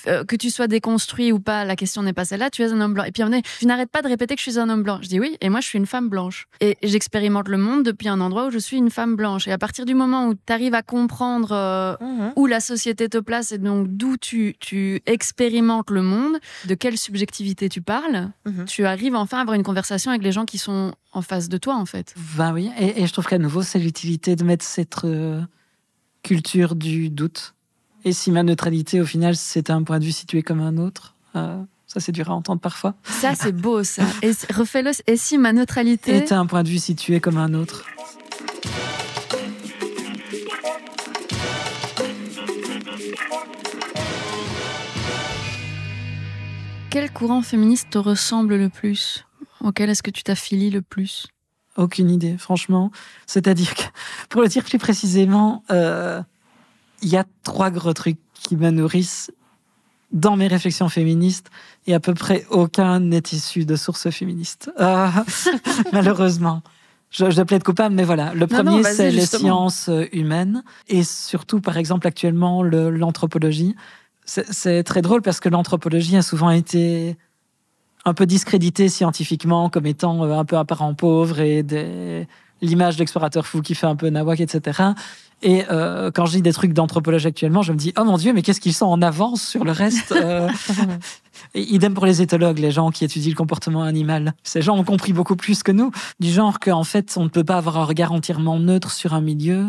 [0.07, 2.81] Euh, que tu sois déconstruit ou pas, la question n'est pas celle-là, tu es un
[2.81, 3.05] homme blanc.
[3.05, 4.99] Et puis on est, je n'arrête pas de répéter que je suis un homme blanc.
[5.03, 6.47] Je dis oui, et moi je suis une femme blanche.
[6.61, 9.49] Et j'expérimente le monde depuis un endroit où je suis une femme blanche.
[9.49, 12.33] Et à partir du moment où tu arrives à comprendre euh, mmh.
[12.37, 16.39] où la société te place et donc d'où tu, tu expérimentes le monde,
[16.69, 18.67] de quelle subjectivité tu parles, mhm.
[18.67, 21.59] tu arrives enfin à avoir une conversation avec les gens qui sont en face de
[21.59, 22.15] toi, en fait.
[22.37, 25.41] Ben oui, et, je trouve qu'à nouveau, c'est l'utilité de mettre cette euh,
[26.23, 27.55] culture du doute.
[28.05, 31.17] Et si ma neutralité, au final, c'est un point de vue situé comme un autre,
[31.35, 32.95] euh, ça c'est dur à entendre parfois.
[33.03, 34.03] Ça, c'est beau, ça.
[34.23, 34.93] Et refais-le.
[35.07, 37.85] Et si ma neutralité était un point de vue situé comme un autre.
[46.91, 49.27] Quel courant féministe te ressemble le plus
[49.63, 51.27] Auquel est-ce que tu t'affilies le plus?
[51.77, 52.91] Aucune idée, franchement.
[53.27, 53.83] C'est-à-dire que,
[54.31, 56.23] pour le dire plus précisément, euh,
[57.03, 59.31] il y a trois gros trucs qui me nourrissent
[60.13, 61.51] dans mes réflexions féministes
[61.87, 64.71] et à peu près aucun n'est issu de sources féministes.
[64.81, 65.09] Euh,
[65.93, 66.63] malheureusement.
[67.11, 68.33] Je, je, plaide coupable, mais voilà.
[68.35, 73.75] Le premier, c'est les sciences humaines et surtout, par exemple, actuellement, l'anthropologie.
[74.29, 77.17] C'est très drôle parce que l'anthropologie a souvent été
[78.05, 81.65] un peu discréditée scientifiquement comme étant euh, un peu un parent pauvre et
[82.61, 84.83] l'image d'explorateur fou qui fait un peu nawak, etc.
[85.41, 88.33] Et euh, quand je dis des trucs d'anthropologie actuellement, je me dis oh mon dieu,
[88.33, 90.49] mais qu'est-ce qu'ils sont en avance sur le reste euh?
[91.55, 94.35] et Idem pour les éthologues, les gens qui étudient le comportement animal.
[94.43, 97.45] Ces gens ont compris beaucoup plus que nous, du genre qu'en fait, on ne peut
[97.45, 99.67] pas avoir un regard entièrement neutre sur un milieu.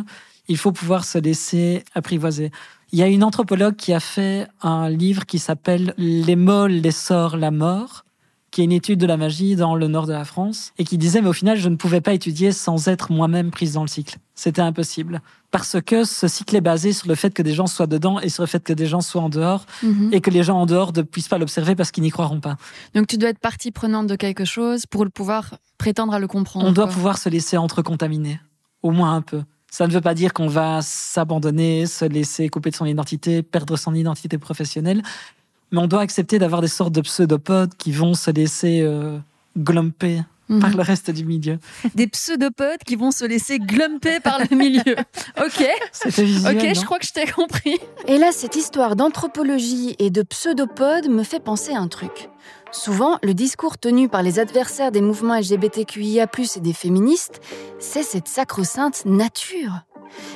[0.49, 2.51] Il faut pouvoir se laisser apprivoiser.
[2.91, 6.91] Il y a une anthropologue qui a fait un livre qui s'appelle Les molles, les
[6.91, 8.03] sorts, la mort,
[8.51, 10.97] qui est une étude de la magie dans le nord de la France, et qui
[10.97, 13.87] disait, mais au final, je ne pouvais pas étudier sans être moi-même prise dans le
[13.87, 14.17] cycle.
[14.33, 15.21] C'était impossible.
[15.51, 18.29] Parce que ce cycle est basé sur le fait que des gens soient dedans et
[18.29, 20.09] sur le fait que des gens soient en dehors, mhm.
[20.11, 22.57] et que les gens en dehors ne puissent pas l'observer parce qu'ils n'y croiront pas.
[22.95, 26.27] Donc tu dois être partie prenante de quelque chose pour le pouvoir prétendre à le
[26.27, 26.65] comprendre.
[26.65, 28.39] On doit pouvoir se laisser entrecontaminer,
[28.81, 29.43] au moins un peu.
[29.71, 33.77] Ça ne veut pas dire qu'on va s'abandonner, se laisser couper de son identité, perdre
[33.77, 35.03] son identité professionnelle,
[35.71, 39.19] mais on doit accepter d'avoir des sortes de pseudopodes qui vont se laisser euh,
[39.57, 40.59] glumper mhm.
[40.59, 41.59] par le reste du milieu.
[41.95, 44.95] Des pseudopodes qui vont se laisser glumper par le milieu.
[45.39, 45.65] Ok.
[46.05, 47.77] Visuel, ok, je crois que je t'ai compris.
[48.07, 52.29] Et là, cette histoire d'anthropologie et de pseudopodes me fait penser à un truc.
[52.71, 57.41] Souvent, le discours tenu par les adversaires des mouvements LGBTQIA+, et des féministes,
[57.79, 59.81] c'est cette sacro-sainte nature.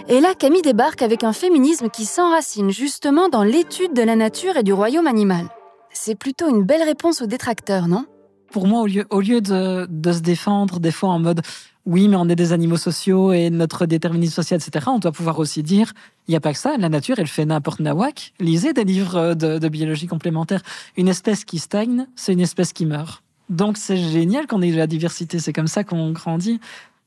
[0.08, 4.58] Et là, Camille débarque avec un féminisme qui s'enracine justement dans l'étude de la nature
[4.58, 5.48] et du royaume animal.
[5.91, 8.06] C'est plutôt une belle réponse aux détracteurs, non?
[8.54, 8.86] Pour moi, au
[9.20, 11.42] lieu, de, se défendre des fois en mode
[11.88, 14.86] oui, mais on est des animaux sociaux et notre déterminisme social, etc.
[14.89, 15.92] On doit pouvoir aussi dire,
[16.28, 18.32] il n'y a pas que ça, la nature, elle fait n'importe nawak.
[18.39, 20.62] Lisez des livres de, biologie complémentaire.
[20.98, 23.24] Une espèce qui stagne, c'est une espèce qui meurt.
[23.50, 26.60] Donc c'est génial qu'on ait de la diversité, c'est comme ça qu'on grandit.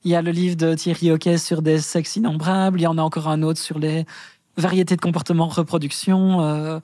[0.03, 2.97] Il y a le livre de Thierry Hockey sur des sexes innombrables, il y en
[2.97, 4.05] a encore un autre sur les
[4.57, 6.41] variétés de comportement reproduction.
[6.41, 6.79] Euh,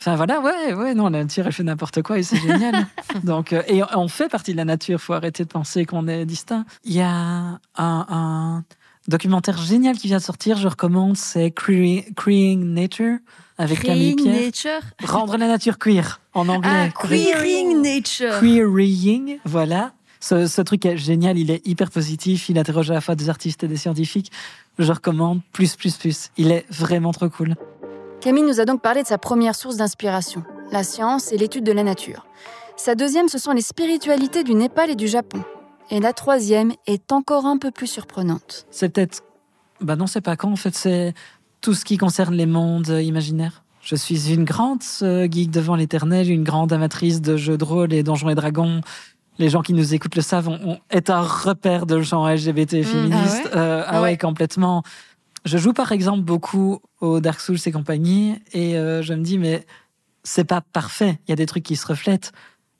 [0.00, 2.86] Enfin voilà, ouais, ouais, non, la nature, elle fait n'importe quoi et c'est génial.
[3.24, 6.26] Donc, euh, et on fait partie de la nature, faut arrêter de penser qu'on est
[6.26, 6.64] distinct.
[6.84, 8.64] Il y a un, un
[9.08, 13.18] documentaire génial qui vient de sortir, je recommande, c'est Creating Nature
[13.58, 14.44] avec Camille Pierre.
[14.44, 14.80] Nature?
[15.04, 16.92] Rendre la nature queer en anglais.
[16.94, 18.38] Ah, queering nature.
[18.40, 19.92] Queering, voilà.
[20.20, 23.28] Ce, ce truc est génial, il est hyper positif, il interroge à la fois des
[23.28, 24.32] artistes et des scientifiques.
[24.78, 26.30] Je recommande plus, plus, plus.
[26.36, 27.54] Il est vraiment trop cool.
[28.26, 31.70] Camille nous a donc parlé de sa première source d'inspiration, la science et l'étude de
[31.70, 32.26] la nature.
[32.76, 35.44] Sa deuxième, ce sont les spiritualités du Népal et du Japon.
[35.92, 38.66] Et la troisième est encore un peu plus surprenante.
[38.72, 39.22] C'est peut-être.
[39.80, 41.14] Bah non, c'est pas quand, en fait, c'est
[41.60, 43.62] tout ce qui concerne les mondes imaginaires.
[43.80, 47.92] Je suis une grande euh, geek devant l'éternel, une grande amatrice de jeux de rôle
[47.92, 48.80] et donjons et dragons.
[49.38, 52.82] Les gens qui nous écoutent le savent, on, on est un repère de gens LGBT
[52.82, 53.48] féministes.
[53.52, 53.56] ah ouais?
[53.56, 54.16] Euh, ah ouais, Ouais.
[54.16, 54.82] complètement.
[55.46, 59.38] Je joue par exemple beaucoup au Dark Souls et compagnie, et euh, je me dis,
[59.38, 59.64] mais
[60.24, 61.18] c'est pas parfait.
[61.26, 62.32] Il y a des trucs qui se reflètent.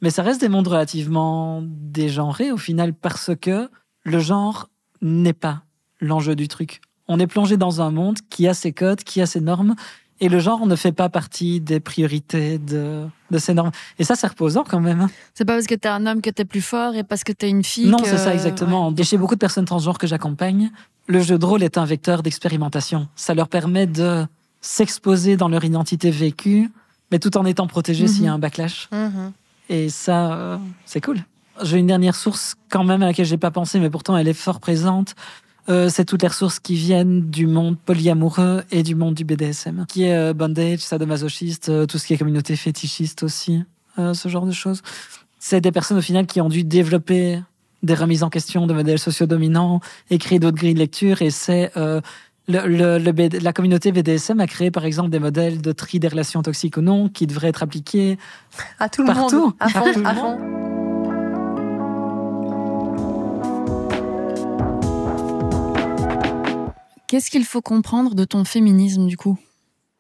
[0.03, 3.71] Mais ça reste des mondes relativement dégenrés au final, parce que
[4.03, 4.69] le genre
[5.01, 5.63] n'est pas
[6.01, 6.81] l'enjeu du truc.
[7.09, 9.75] On est plongé dans un monde qui a ses codes, qui a ses normes,
[10.19, 13.71] et le genre ne fait pas partie des priorités de, de ces normes.
[13.99, 15.03] Et ça, c'est reposant quand même.
[15.03, 15.11] hein.
[15.35, 17.49] C'est pas parce que t'es un homme que t'es plus fort et parce que t'es
[17.49, 17.87] une fille.
[17.89, 18.93] Non, que- c'est ça exactement.
[18.97, 20.73] Et chez beaucoup de personnes transgenres que j'accompagne,
[21.07, 23.09] le jeu de rôle est un vecteur d'expérimentation.
[23.17, 24.27] Ça leur permet de
[24.61, 26.71] s'exposer dans leur identité vécue,
[27.13, 28.09] mais tout en étant protégés Mhm.
[28.09, 28.89] s'il y a un backlash.
[28.93, 29.33] Mhm.
[29.69, 31.19] Et ça, euh, c'est cool.
[31.63, 34.35] J'ai une dernière source quand même à laquelle j'ai pas pensé, mais pourtant elle est
[34.35, 35.15] fort présente.
[35.69, 39.85] Euh, c'est toutes les ressources qui viennent du monde polyamoureux et du monde du BDSM,
[39.89, 43.63] qui est euh, bondage, sadomasochiste, euh, tout ce qui est communauté fétichiste aussi,
[43.97, 44.83] ce genre de choses.
[45.39, 47.41] C'est des personnes au final qui ont dû développer
[47.83, 51.23] des remises en question de modèles sociodominants et créer d'autres grilles de lecture.
[51.23, 52.01] Et c'est euh,
[52.49, 55.99] le, le- le BD la communauté BDSM a créé par exemple des modèles de tri
[55.99, 58.19] des relations toxiques ou non qui devraient être appliqués
[58.79, 59.41] À tout le Partout.
[59.41, 59.53] monde.
[59.61, 59.93] À Partout.
[59.95, 60.39] fond, à fond.
[67.09, 69.39] Qu'est-ce qu'il faut comprendre de ton féminisme du coup?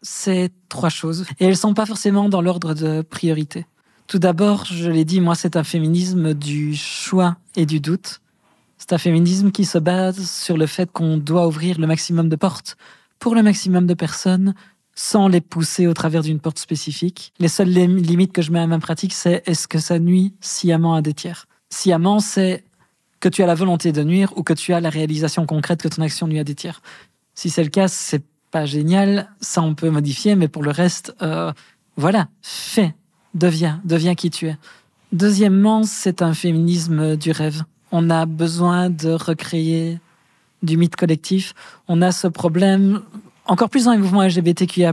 [0.03, 1.25] C'est trois choses.
[1.39, 3.65] Et elles sont pas forcément dans l'ordre de priorité.
[4.07, 8.21] Tout d'abord, je l'ai dit, moi, c'est un féminisme du choix et du doute.
[8.79, 12.37] C'est un féminisme qui se base sur le fait qu'on doit ouvrir le maximum de
[12.37, 12.77] portes
[13.19, 14.55] pour le maximum de personnes
[14.95, 17.33] sans les pousser au travers d'une porte spécifique.
[17.39, 20.35] Les seules lim- limites que je mets à ma pratique, c'est est-ce que ça nuit
[20.41, 21.47] sciemment à des tiers?
[21.71, 22.65] Sciemment, c'est
[23.19, 25.89] que tu as la volonté de nuire ou que tu as la réalisation concrète que
[25.89, 26.81] ton action nuit à des tiers.
[27.35, 31.15] Si c'est le cas, c'est pas génial, ça on peut modifier, mais pour le reste,
[31.23, 31.53] euh,
[31.97, 32.95] voilà, fais,
[33.37, 34.57] deviens, deviens qui tu es.
[35.13, 37.63] Deuxièmement, c'est un féminisme du rêve.
[37.93, 40.01] On a besoin de recréer
[40.63, 41.55] du mythe collectif.
[41.87, 43.03] On a ce problème,
[43.47, 44.93] encore plus dans les mouvements LGBTQIA+,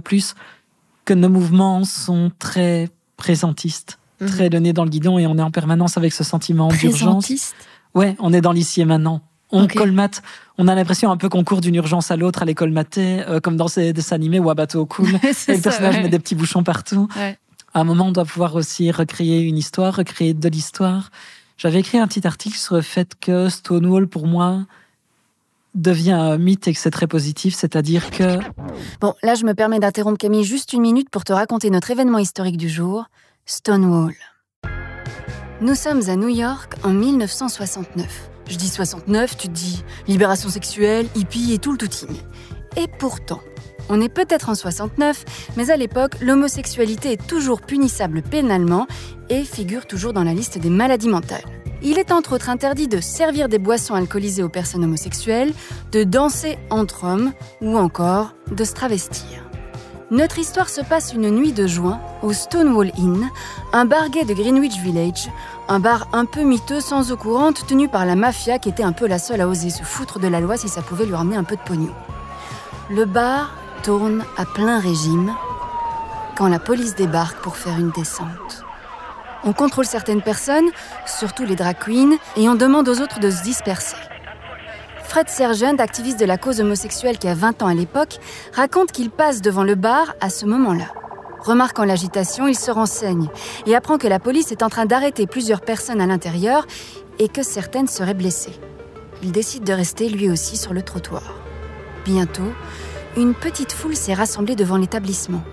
[1.05, 4.27] que nos mouvements sont très présentistes, Mhm.
[4.27, 7.53] très le nez dans le guidon, et on est en permanence avec ce sentiment d'urgence.
[7.95, 9.21] Ouais, on est dans l'ici et maintenant.
[9.51, 10.23] On colmate.
[10.57, 13.39] On a l'impression un peu qu'on court d'une urgence à l'autre à les colmater, euh,
[13.39, 15.09] comme dans ces dessins animés ou à bateau cool.
[15.09, 16.03] et le personnage ouais.
[16.03, 17.07] met des petits bouchons partout.
[17.15, 17.37] Ouais.
[17.73, 21.09] À un moment, on doit pouvoir aussi recréer une histoire, recréer de l'histoire.
[21.57, 24.65] J'avais écrit un petit article sur le fait que Stonewall, pour moi,
[25.73, 28.37] devient un mythe et que c'est très positif, c'est-à-dire que
[29.01, 32.19] Bon, là, je me permets d'interrompre Camille juste une minute pour te raconter notre événement
[32.19, 33.05] historique du jour,
[33.45, 34.13] Stonewall.
[35.61, 38.29] Nous sommes à New York en 1969.
[38.49, 42.15] Je dis 69, tu te dis libération sexuelle, hippie et tout le touting.
[42.75, 43.39] Et pourtant,
[43.89, 45.25] on est peut-être en 69,
[45.57, 48.87] mais à l'époque, l'homosexualité est toujours punissable pénalement
[49.29, 51.43] et figure toujours dans la liste des maladies mentales.
[51.81, 55.53] Il est entre autres interdit de servir des boissons alcoolisées aux personnes homosexuelles,
[55.91, 59.43] de danser entre hommes ou encore de se travestir.
[60.09, 63.29] Notre histoire se passe une nuit de juin au Stonewall Inn,
[63.73, 65.27] un bar gay de Greenwich Village,
[65.67, 68.91] un bar un peu miteux sans eau courante tenu par la mafia qui était un
[68.91, 71.35] peu la seule à oser se foutre de la loi si ça pouvait lui ramener
[71.35, 71.93] un peu de pognon.
[72.89, 75.35] Le bar tourne à plein régime
[76.37, 78.63] quand la police débarque pour faire une descente.
[79.43, 80.69] On contrôle certaines personnes,
[81.05, 83.97] surtout les drag queens, et on demande aux autres de se disperser.
[85.03, 88.19] Fred Sergent, activiste de la cause homosexuelle qui a 20 ans à l'époque,
[88.53, 90.87] raconte qu'il passe devant le bar à ce moment-là.
[91.41, 93.27] Remarquant l'agitation, il se renseigne
[93.65, 96.65] et apprend que la police est en train d'arrêter plusieurs personnes à l'intérieur
[97.19, 98.57] et que certaines seraient blessées.
[99.21, 101.35] Il décide de rester lui aussi sur le trottoir.
[102.05, 102.53] Bientôt,
[103.15, 105.43] une petite foule s'est rassemblée devant l'établissement.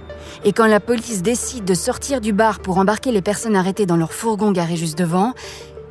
[0.44, 3.96] Et quand la police décide de sortir du bar pour embarquer les personnes arrêtées dans
[3.96, 5.34] leur fourgon garé juste devant,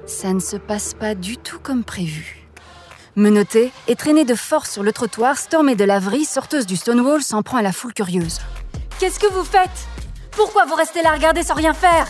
[0.06, 2.48] ça ne se passe pas du tout comme prévu.
[3.16, 7.22] Menottée et traînée de force sur le trottoir, Storm et de Laverie, sorteuse du Stonewall,
[7.22, 8.40] s'en prend à la foule curieuse.
[9.00, 9.70] Qu'est-ce que vous faites?
[10.32, 12.08] Pourquoi vous restez là à regarder sans rien faire?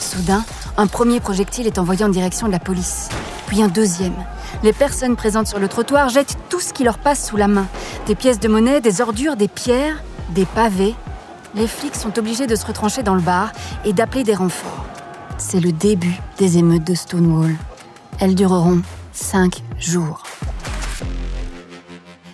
[0.00, 0.44] Soudain,
[0.76, 3.08] un premier projectile est envoyé en direction de la police,
[3.46, 4.14] puis un deuxième.
[4.62, 7.66] Les personnes présentes sur le trottoir jettent tout ce qui leur passe sous la main.
[8.06, 10.94] Des pièces de monnaie, des ordures, des pierres, des pavés.
[11.56, 13.50] Les flics sont obligés de se retrancher dans le bar
[13.84, 14.86] et d'appeler des renforts.
[15.36, 17.56] C'est le début des émeutes de Stonewall.
[18.20, 20.22] Elles dureront cinq jours.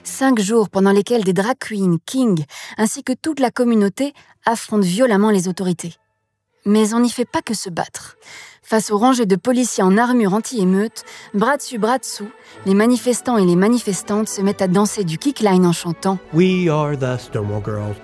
[0.05, 2.45] Cinq jours pendant lesquels des drag queens, kings,
[2.77, 4.13] ainsi que toute la communauté
[4.45, 5.95] affrontent violemment les autorités.
[6.67, 8.17] Mais on n'y fait pas que se battre.
[8.69, 12.29] Face aux rangées de policiers en armure anti-émeute, bras dessus, bras dessous,
[12.67, 16.95] les manifestants et les manifestantes se mettent à danser du kickline en chantant We are
[16.95, 17.97] the Stonewall Girls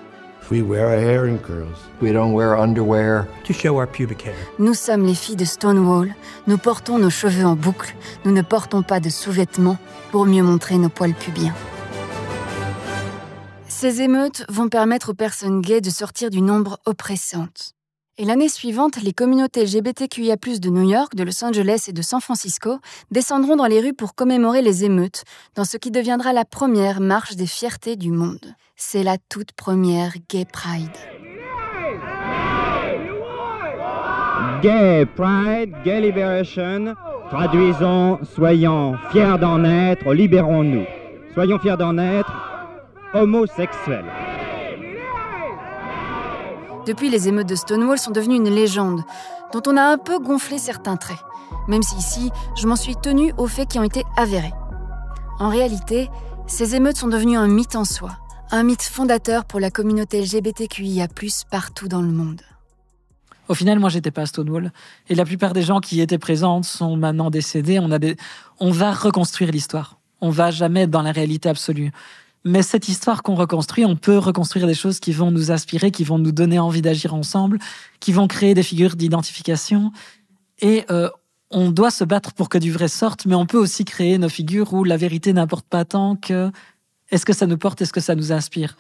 [0.50, 1.76] We wear our hair in curls.
[2.00, 3.26] We don't wear underwear.
[3.46, 4.34] to show our pubic hair.
[4.58, 6.14] Nous sommes les filles de Stonewall,
[6.46, 9.76] nous portons nos cheveux en boucle, nous ne portons pas de sous-vêtements
[10.12, 11.54] pour mieux montrer nos poils pubiens.
[13.68, 17.74] Ces émeutes vont permettre aux personnes gays de sortir d'une ombre oppressante.
[18.16, 22.20] Et l'année suivante, les communautés LGBTQIA+ de New York, de Los Angeles et de San
[22.20, 22.78] Francisco
[23.10, 25.24] descendront dans les rues pour commémorer les émeutes,
[25.56, 28.54] dans ce qui deviendra la première marche des fiertés du monde.
[28.76, 30.96] C'est la toute première Gay Pride.
[34.62, 36.94] Gay Pride, Gay Liberation,
[37.30, 40.86] traduisons, soyons fiers d'en être, libérons-nous.
[41.34, 42.32] Soyons fiers d'en être,
[43.12, 44.04] homosexuels.
[46.86, 49.04] Depuis, les émeutes de Stonewall sont devenues une légende,
[49.52, 51.18] dont on a un peu gonflé certains traits,
[51.66, 54.52] même si ici, je m'en suis tenue aux faits qui ont été avérés.
[55.38, 56.10] En réalité,
[56.46, 58.18] ces émeutes sont devenues un mythe en soi,
[58.50, 61.08] un mythe fondateur pour la communauté LGBTQIA+,
[61.50, 62.42] partout dans le monde.
[63.48, 64.70] Au final, moi, j'étais pas à Stonewall.
[65.08, 67.78] Et la plupart des gens qui étaient présents sont maintenant décédés.
[67.78, 67.90] On,
[68.60, 69.98] on va reconstruire l'histoire.
[70.20, 71.92] On va jamais être dans la réalité absolue.
[72.44, 76.04] Mais cette histoire qu'on reconstruit, on peut reconstruire des choses qui vont nous aspirer, qui
[76.04, 77.58] vont nous donner envie d'agir ensemble,
[78.00, 79.92] qui vont créer des figures d'identification.
[80.60, 81.08] Et euh,
[81.50, 84.28] on doit se battre pour que du vrai sorte, mais on peut aussi créer nos
[84.28, 86.50] figures où la vérité n'importe pas tant que
[87.10, 88.76] est-ce que ça nous porte, est-ce que ça nous inspire.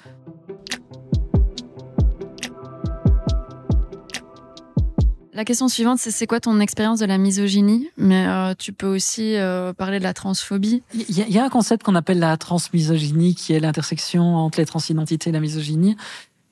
[5.34, 7.88] La question suivante, c'est c'est quoi ton expérience de la misogynie?
[7.96, 10.82] Mais euh, tu peux aussi euh, parler de la transphobie.
[10.94, 14.36] Il y, a- il y a un concept qu'on appelle la transmisogynie, qui est l'intersection
[14.36, 15.96] entre les transidentités et la misogynie.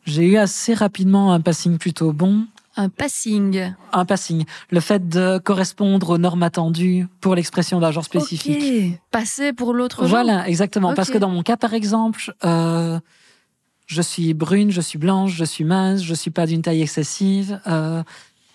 [0.04, 2.44] J'ai eu assez rapidement un passing plutôt bon.
[2.74, 3.72] Un passing.
[3.92, 8.98] Un passing, le fait de correspondre aux normes attendues pour l'expression d'un genre spécifique.
[9.12, 10.08] Passer pour l'autre genre.
[10.08, 10.92] Voilà, exactement.
[10.94, 12.98] Parce que dans mon cas, par exemple, euh,
[13.86, 17.60] je suis brune, je suis blanche, je suis mince, je suis pas d'une taille excessive.
[17.68, 18.02] euh,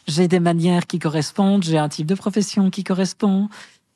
[0.07, 3.49] j'ai des manières qui correspondent, j'ai un type de profession qui correspond,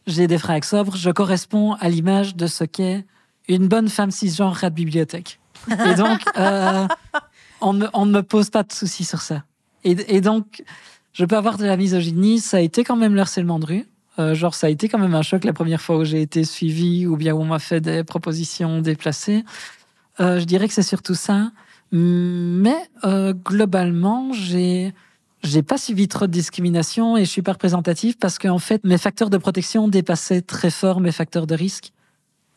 [0.08, 3.06] j'ai des fringues sobres, je corresponds à l'image de ce qu'est
[3.48, 5.40] une bonne femme cisgenre rat de bibliothèque.
[5.70, 6.88] Et donc, euh,
[7.62, 9.44] on, ne, on ne me pose pas de soucis sur ça.
[9.84, 10.64] Et, et donc,
[11.14, 13.86] je peux avoir de la misogynie, ça a été quand même le harcèlement de rue.
[14.20, 16.44] Euh, genre, ça a été quand même un choc la première fois où j'ai été
[16.44, 19.44] suivie ou bien où on m'a fait des propositions déplacées.
[20.20, 21.52] Euh, je dirais que c'est surtout ça.
[21.92, 24.94] Mais euh, globalement, j'ai
[25.44, 28.98] j'ai pas subi trop de discrimination et je suis pas représentative parce qu'en fait, mes
[28.98, 31.94] facteurs de protection dépassaient très fort mes facteurs de risque.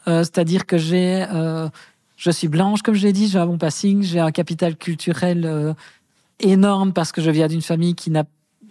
[0.07, 1.69] Euh, C'est-à-dire que j'ai, euh,
[2.17, 5.47] je suis blanche, comme je l'ai dit, j'ai un bon passing, j'ai un capital culturel
[5.47, 5.73] euh,
[6.41, 8.25] énorme parce que je viens d'une famille qui n'a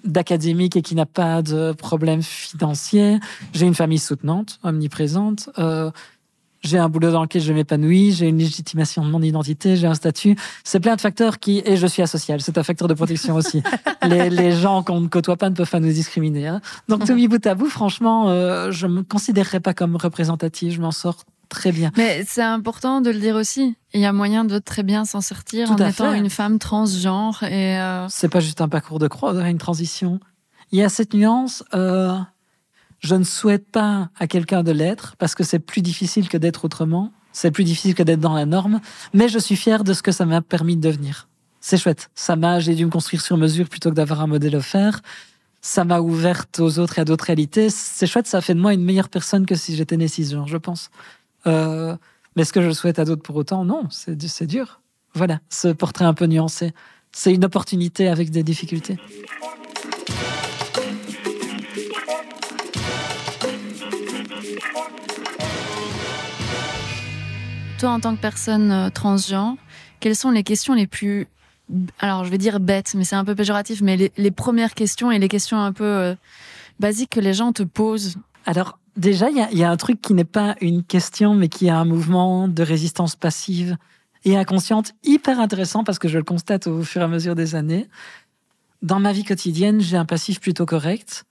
[0.04, 3.20] d'académique et qui n'a pas de problème financier.
[3.54, 5.50] J'ai une famille soutenante, omniprésente.
[6.64, 9.94] J'ai un boulot dans lequel je m'épanouis, j'ai une légitimation de mon identité, j'ai un
[9.96, 10.38] statut.
[10.64, 11.62] C'est plein de facteurs qui...
[11.66, 13.62] Et je suis asocial, c'est un facteur de protection aussi.
[14.08, 16.48] les, les gens qu'on ne côtoie pas ne peuvent pas nous discriminer.
[16.48, 16.62] hein.
[16.88, 20.82] Donc, tout mis bout à bout, franchement, euh, je me considérerais pas comme représentative, je
[20.82, 21.92] m'en sors très bien.
[21.98, 23.76] Mais c'est important de le dire aussi.
[23.94, 26.18] Il y a moyen de très bien s'en sortir Tout en étant fait.
[26.18, 30.20] une femme transgenre et euh, C'est pas juste un parcours de croix, une transition.
[30.72, 31.64] Il y a cette nuance.
[31.76, 32.18] euh,
[33.04, 36.66] je ne souhaite pas à quelqu'un de l'être parce que c'est plus difficile que d'être
[36.66, 37.12] autrement.
[37.34, 38.80] C'est plus difficile que d'être dans la norme.
[39.14, 41.28] Mais je suis fier de ce que ça m'a permis de devenir.
[41.60, 42.10] C'est chouette.
[42.16, 45.02] Ça m'a, j'ai dû me construire sur mesure plutôt que d'avoir un modèle offert.
[45.62, 47.70] Ça m'a ouverte aux autres et à d'autres réalités.
[47.70, 48.28] C'est chouette.
[48.28, 50.90] Ça fait de moi une meilleure personne que si j'étais né cisgenre, je pense.
[51.46, 51.96] Euh,
[52.36, 53.66] mais est-ce que je le souhaite à d'autres pour autant?
[53.66, 54.82] Non, c'est dur.
[55.14, 56.74] Voilà, ce portrait un peu nuancé.
[57.12, 58.98] C'est une opportunité avec des difficultés.
[67.90, 69.56] En tant que personne euh, transgenre,
[70.00, 71.28] quelles sont les questions les plus
[72.00, 75.20] alors je vais dire bêtes, mais c'est un peu péjoratif, mais les, premières questions et
[75.20, 76.16] les questions un peu euh,
[76.80, 78.18] basiques que les gens te posent?
[78.46, 81.72] Alors, déjà, il y a, un truc qui n'est pas une question, mais qui est
[81.72, 83.78] un mouvement de résistance passive
[84.26, 87.56] et inconsciente hyper intéressant parce que je le constate au fur et à mesure des
[87.56, 87.88] années.
[88.82, 91.24] Dans ma vie quotidienne, j'ai un passif plutôt correct.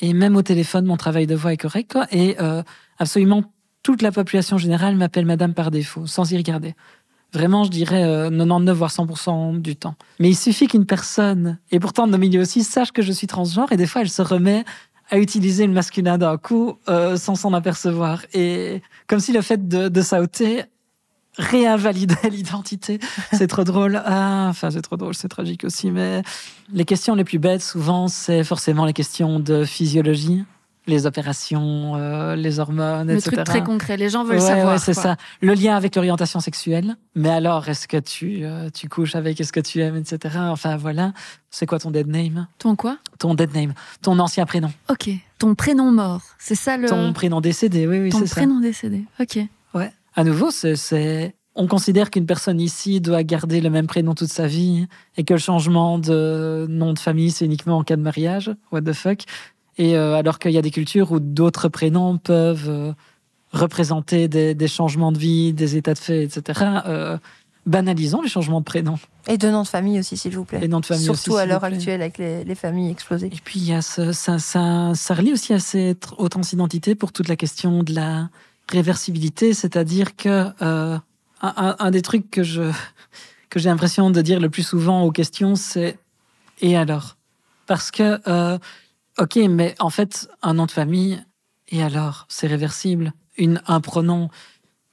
[0.00, 1.98] Et même au téléphone, mon travail de voix est correct.
[2.10, 2.62] Et euh,
[2.98, 3.44] absolument
[3.82, 6.74] toute la population générale m'appelle madame par défaut, sans y regarder.
[7.32, 9.94] Vraiment, je dirais euh, 99 voire 100% du temps.
[10.18, 13.26] Mais il suffit qu'une personne, et pourtant de nos milieux aussi, sache que je suis
[13.26, 14.64] transgenre et des fois elle se remet
[15.10, 18.24] à utiliser le masculin d'un coup euh, sans s'en apercevoir.
[18.32, 20.64] Et comme si le fait de, de sauter
[21.36, 22.98] réinvalidait l'identité.
[23.32, 24.00] C'est trop drôle.
[24.04, 25.90] Ah, enfin, c'est trop drôle, c'est tragique aussi.
[25.90, 26.22] Mais
[26.72, 30.44] les questions les plus bêtes, souvent, c'est forcément les questions de physiologie
[30.90, 33.30] les opérations, euh, les hormones, Le etc.
[33.36, 34.72] truc très concret, les gens veulent Ouais, savoir.
[34.74, 35.16] ouais, c'est ça.
[35.40, 36.96] Le lien avec l'orientation sexuelle.
[37.14, 40.36] Mais alors, est-ce que tu, euh, tu couches avec, est-ce que tu aimes, etc.
[40.50, 41.12] Enfin, voilà.
[41.50, 42.46] C'est quoi ton dead name?
[42.58, 42.98] Ton quoi?
[43.18, 43.72] Ton dead name.
[44.02, 44.70] Ton ancien prénom.
[44.90, 45.08] Ok.
[45.38, 46.86] Ton prénom mort, c'est ça le.
[46.88, 48.34] Ton prénom décédé, oui, oui, ton c'est ça.
[48.36, 49.04] prénom décédé.
[49.18, 49.38] Ok.
[49.72, 49.90] Ouais.
[50.14, 54.46] À nouveau, c'est, on considère qu'une personne ici doit garder le même prénom toute sa
[54.46, 54.86] vie
[55.16, 58.50] et que le changement de nom de famille, c'est uniquement en cas de mariage.
[58.72, 59.20] What the fuck?
[59.78, 62.92] Et euh, alors qu'il y a des cultures où d'autres prénoms peuvent euh,
[63.52, 66.60] représenter des, des changements de vie, des états de fait, etc.
[66.86, 67.18] Euh,
[67.66, 68.98] banalisons les changements de prénoms.
[69.28, 70.60] Et de nom de famille aussi, s'il vous plaît.
[70.62, 73.26] Et nom de famille Surtout aussi, à l'heure actuelle avec les, les familles explosées.
[73.28, 76.00] Et puis, il y a ce, ça, ça, ça relie aussi à cette
[76.30, 78.28] transidentité pour toute la question de la
[78.68, 80.98] réversibilité, c'est-à-dire que euh,
[81.42, 82.62] un, un- des trucs que je
[83.50, 85.98] que j'ai l'impression de dire le plus souvent aux questions, c'est
[86.60, 87.16] et alors?
[87.66, 88.20] Parce que
[89.20, 91.22] ok, mais en fait, un nom de famille
[91.68, 94.28] et alors c'est réversible, une un pronom.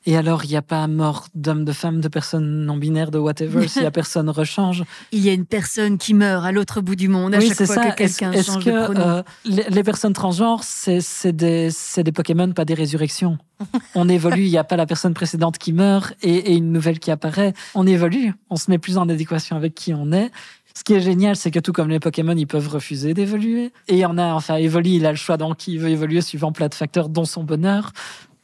[0.09, 3.19] Et alors, il n'y a pas mort d'homme, de femme, de personne non binaire, de
[3.19, 4.85] whatever, si la personne rechange.
[5.11, 7.57] Il y a une personne qui meurt à l'autre bout du monde à Oui, chaque
[7.67, 7.89] fois ça.
[7.91, 9.01] que quelqu'un Est-ce- est-ce change que, de pronom.
[9.01, 13.37] euh, les, les personnes transgenres, c'est c'est des, c'est des Pokémon, pas des résurrections.
[13.95, 16.99] On évolue, il n'y a pas la personne précédente qui meurt et, et une nouvelle
[16.99, 17.53] qui apparaît.
[17.75, 20.31] On évolue, on se met plus en adéquation avec qui on est.
[20.77, 23.73] Ce qui est génial, c'est que tout comme les Pokémon, ils peuvent refuser d'évoluer.
[23.87, 25.89] Et il y en a, enfin, évolue, il a le choix dans qui il veut
[25.89, 27.93] évoluer suivant plein de facteurs, dont son bonheur.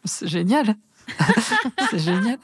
[0.03, 0.73] C'est génial.
[1.91, 2.39] c'est génial.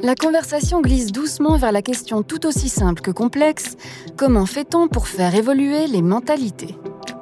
[0.00, 3.76] La conversation glisse doucement vers la question tout aussi simple que complexe
[4.16, 6.74] comment fait-on pour faire évoluer les mentalités?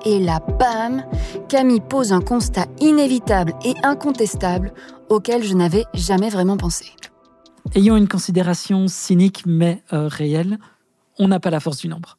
[0.07, 1.05] Et là, bam
[1.51, 4.72] Camille pose un constat inévitable et incontestable
[5.11, 6.87] auquel je n'avais jamais vraiment pensé.
[7.74, 10.59] Ayons une considération cynique mais euh, réelle,
[11.18, 12.18] on n'a pas la force du nombre.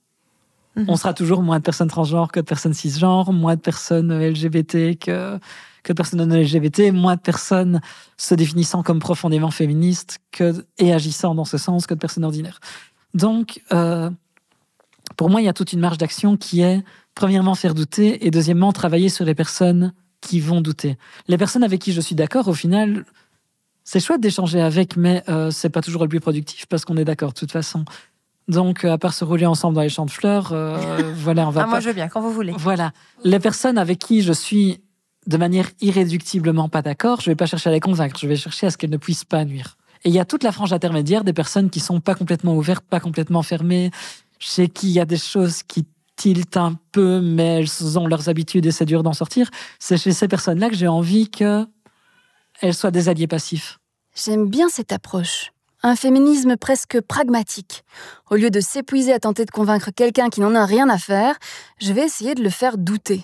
[0.76, 0.86] Mhm.
[0.90, 4.98] On sera toujours moins de personnes transgenres que de personnes cisgenres, moins de personnes LGBT
[5.00, 5.40] que,
[5.84, 7.82] que de personnes non LGBT, moins de personnes
[8.18, 12.60] se définissant comme profondément féministes que, et agissant dans ce sens que de personnes ordinaires.
[13.14, 14.10] Donc, euh,
[15.16, 16.84] pour moi, il y a toute une marge d'action qui est,
[17.14, 20.98] premièrement, faire douter et deuxièmement, travailler sur les personnes qui vont douter.
[21.28, 23.06] Les personnes avec qui je suis d'accord, au final,
[23.84, 27.06] c'est chouette d'échanger avec, mais euh, c'est pas toujours le plus productif parce qu'on est
[27.06, 27.86] d'accord de toute façon.
[28.48, 30.78] Donc, euh, à part se rouler ensemble dans les champs de fleurs, euh,
[31.16, 31.70] voilà, on va Ah, pas.
[31.72, 32.54] moi, je veux bien, quand vous voulez.
[32.58, 32.92] Voilà,
[33.24, 34.80] les personnes avec qui je suis
[35.28, 38.68] de manière irréductiblement pas d'accord, je vais pas chercher à les convaincre, je vais chercher
[38.68, 39.78] à ce qu'elles ne puissent pas nuire.
[40.04, 42.86] Et il y a toute la frange intermédiaire des personnes qui sont pas complètement ouvertes,
[42.88, 43.90] pas complètement fermées,
[44.38, 45.86] chez qui il y a des choses qui
[46.16, 49.50] tiltent un peu, mais elles ont leurs habitudes et c'est dur d'en sortir.
[49.80, 51.66] C'est chez ces personnes-là que j'ai envie que
[52.62, 53.80] elles soient des alliés passifs.
[54.16, 55.52] J'aime bien cette approche.
[55.88, 57.84] Un féminisme presque pragmatique.
[58.32, 61.36] Au lieu de s'épuiser à tenter de convaincre quelqu'un qui n'en a rien à faire,
[61.80, 63.24] je vais essayer de le faire douter.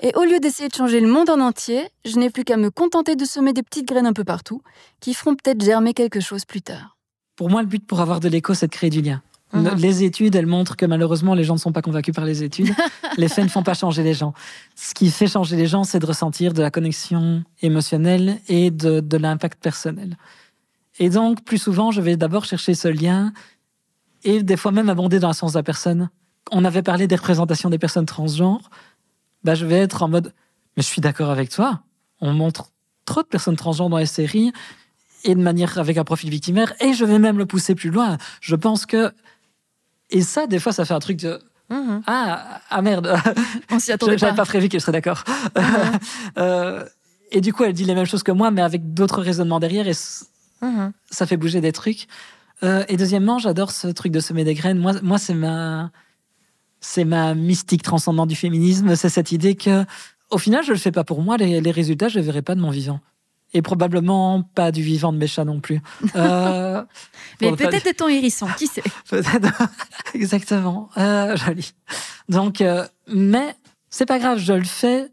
[0.00, 2.70] Et au lieu d'essayer de changer le monde en entier, je n'ai plus qu'à me
[2.72, 4.62] contenter de semer des petites graines un peu partout,
[4.98, 6.96] qui feront peut-être germer quelque chose plus tard.
[7.36, 9.22] Pour moi, le but pour avoir de l'écho, c'est de créer du lien.
[9.52, 9.76] Mhm.
[9.76, 12.74] Les études, elles montrent que malheureusement, les gens ne sont pas convaincus par les études.
[13.16, 14.34] les faits ne font pas changer les gens.
[14.74, 18.98] Ce qui fait changer les gens, c'est de ressentir de la connexion émotionnelle et de,
[18.98, 20.16] de l'impact personnel.
[21.02, 23.32] Et donc, plus souvent, je vais d'abord chercher ce lien
[24.22, 26.10] et des fois même abonder dans le sens de la personne.
[26.52, 28.70] On avait parlé des représentations des personnes transgenres.
[29.42, 30.32] Bah, je vais être en mode,
[30.76, 31.80] mais je suis d'accord avec toi.
[32.20, 32.70] On montre
[33.04, 34.52] trop de personnes transgenres dans les séries
[35.24, 36.72] et de manière avec un profil victimaire.
[36.80, 38.16] Et je vais même le pousser plus loin.
[38.40, 39.12] Je pense que
[40.10, 41.40] et ça, des fois, ça fait un truc de
[41.70, 42.02] Mhm.
[42.06, 43.16] ah ah merde,
[43.72, 44.44] On s'y attendait j'avais pas.
[44.44, 45.24] prévu qu'elle serait d'accord.
[46.38, 46.84] Euh,
[47.30, 49.88] et du coup, elle dit les mêmes choses que moi, mais avec d'autres raisonnements derrière,
[49.88, 49.94] et
[50.62, 50.92] Mhm.
[51.10, 52.06] ça fait bouger des trucs.
[52.62, 54.78] Euh, et deuxièmement, j'adore ce truc de semer des graines.
[54.78, 55.90] Moi, moi, c'est ma
[56.80, 58.96] c'est ma mystique transcendante du féminisme.
[58.96, 59.84] C'est cette idée que,
[60.30, 61.36] au final, je le fais pas pour moi.
[61.36, 63.00] Les, les résultats, je les verrai pas de mon vivant.
[63.54, 65.80] Et probablement pas du vivant de mes chats non plus.
[66.16, 66.82] Euh,
[67.40, 69.62] Mais peut-être de ton hérisson, qui sait Peut-être.
[70.14, 70.88] Exactement.
[70.96, 71.72] Euh, joli.
[72.28, 72.64] Donc,
[73.06, 73.54] mais
[73.90, 75.10] c'est pas grave, je le fais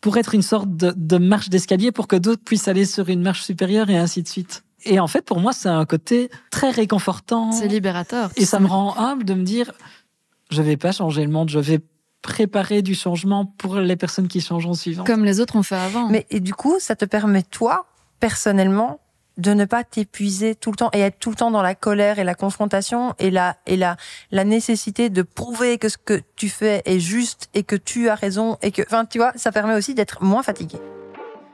[0.00, 3.22] pour être une sorte de, de marche d'escalier pour que d'autres puissent aller sur une
[3.22, 4.62] marche supérieure et ainsi de suite.
[4.84, 7.52] Et en fait, pour moi, c'est un côté très réconfortant.
[7.52, 8.30] C'est libérateur.
[8.36, 9.72] Et ça me rend humble de me dire,
[10.50, 11.80] je vais pas changer le monde, je vais
[12.22, 15.04] préparer du changement pour les personnes qui changeront suivant.
[15.04, 16.08] Comme les autres ont fait avant.
[16.08, 17.86] Mais et du coup, ça te permet toi,
[18.20, 19.00] personnellement,
[19.38, 22.18] de ne pas t'épuiser tout le temps et être tout le temps dans la colère
[22.18, 23.96] et la confrontation et la et la
[24.30, 28.16] la nécessité de prouver que ce que tu fais est juste et que tu as
[28.16, 30.76] raison et que enfin tu vois, ça permet aussi d'être moins fatigué.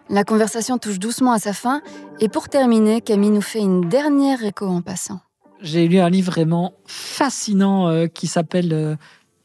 [0.09, 1.83] La conversation touche doucement à sa fin,
[2.21, 5.21] et pour terminer, Camille nous fait une dernière écho en passant.
[5.61, 8.95] J'ai lu un livre vraiment fascinant euh, qui s'appelle euh,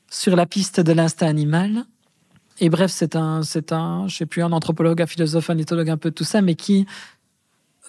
[0.09, 1.85] Sur la piste de l'instinct animal.
[2.59, 5.89] Et bref, c'est un, c'est un, je sais plus, un anthropologue, un philosophe, un éthologue,
[5.89, 6.85] un peu tout ça, mais qui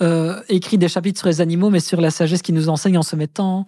[0.01, 3.03] euh, écrit des chapitres sur les animaux, mais sur la sagesse qui nous enseigne en
[3.03, 3.67] se mettant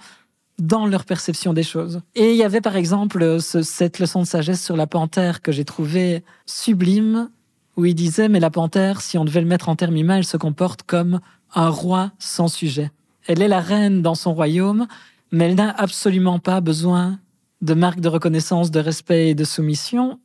[0.58, 2.00] dans leur perception des choses.
[2.14, 5.52] Et il y avait par exemple ce- cette leçon de sagesse sur la panthère que
[5.52, 7.28] j'ai trouvée sublime,
[7.76, 10.24] où il disait, mais la panthère, si on devait le mettre en termes humains, elle
[10.24, 11.20] se comporte comme
[11.54, 12.90] un roi sans sujet.
[13.26, 14.86] Elle est la reine dans son royaume,
[15.32, 17.18] mais elle n'a absolument pas besoin
[17.62, 20.20] de marques de reconnaissance, de respect et de soumission.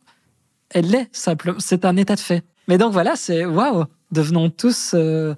[0.69, 1.59] Elle l'est simplement.
[1.59, 2.43] C'est un état de fait.
[2.67, 5.33] Mais donc voilà, c'est waouh, devenons tous euh,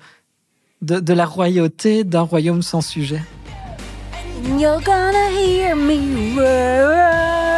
[0.82, 3.22] de, la royauté d'un royaume sans sujet.
[4.60, 7.51] You're gonna hear me.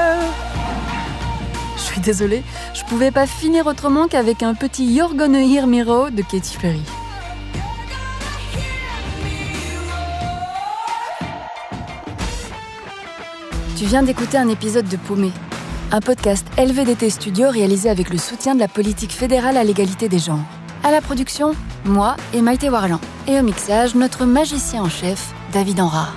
[2.03, 2.43] Désolée,
[2.73, 6.81] je pouvais pas finir autrement qu'avec un petit You're gonna hear de Katy Perry.
[13.77, 15.31] Tu viens d'écouter un épisode de Paumé,
[15.91, 20.19] un podcast LVDT Studio réalisé avec le soutien de la politique fédérale à l'égalité des
[20.19, 20.43] genres.
[20.83, 21.53] À la production,
[21.85, 22.99] moi et Maïté Warlan.
[23.27, 26.15] Et au mixage, notre magicien en chef, David Enrard.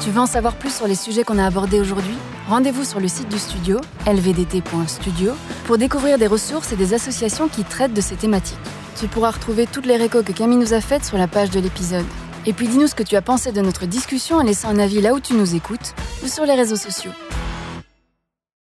[0.00, 2.16] Tu veux en savoir plus sur les sujets qu'on a abordés aujourd'hui?
[2.48, 5.32] Rendez-vous sur le site du studio, lvdt.studio,
[5.64, 8.58] pour découvrir des ressources et des associations qui traitent de ces thématiques.
[9.00, 11.58] Tu pourras retrouver toutes les récos que Camille nous a faites sur la page de
[11.58, 12.04] l'épisode.
[12.44, 15.00] Et puis dis-nous ce que tu as pensé de notre discussion en laissant un avis
[15.00, 17.12] là où tu nous écoutes ou sur les réseaux sociaux.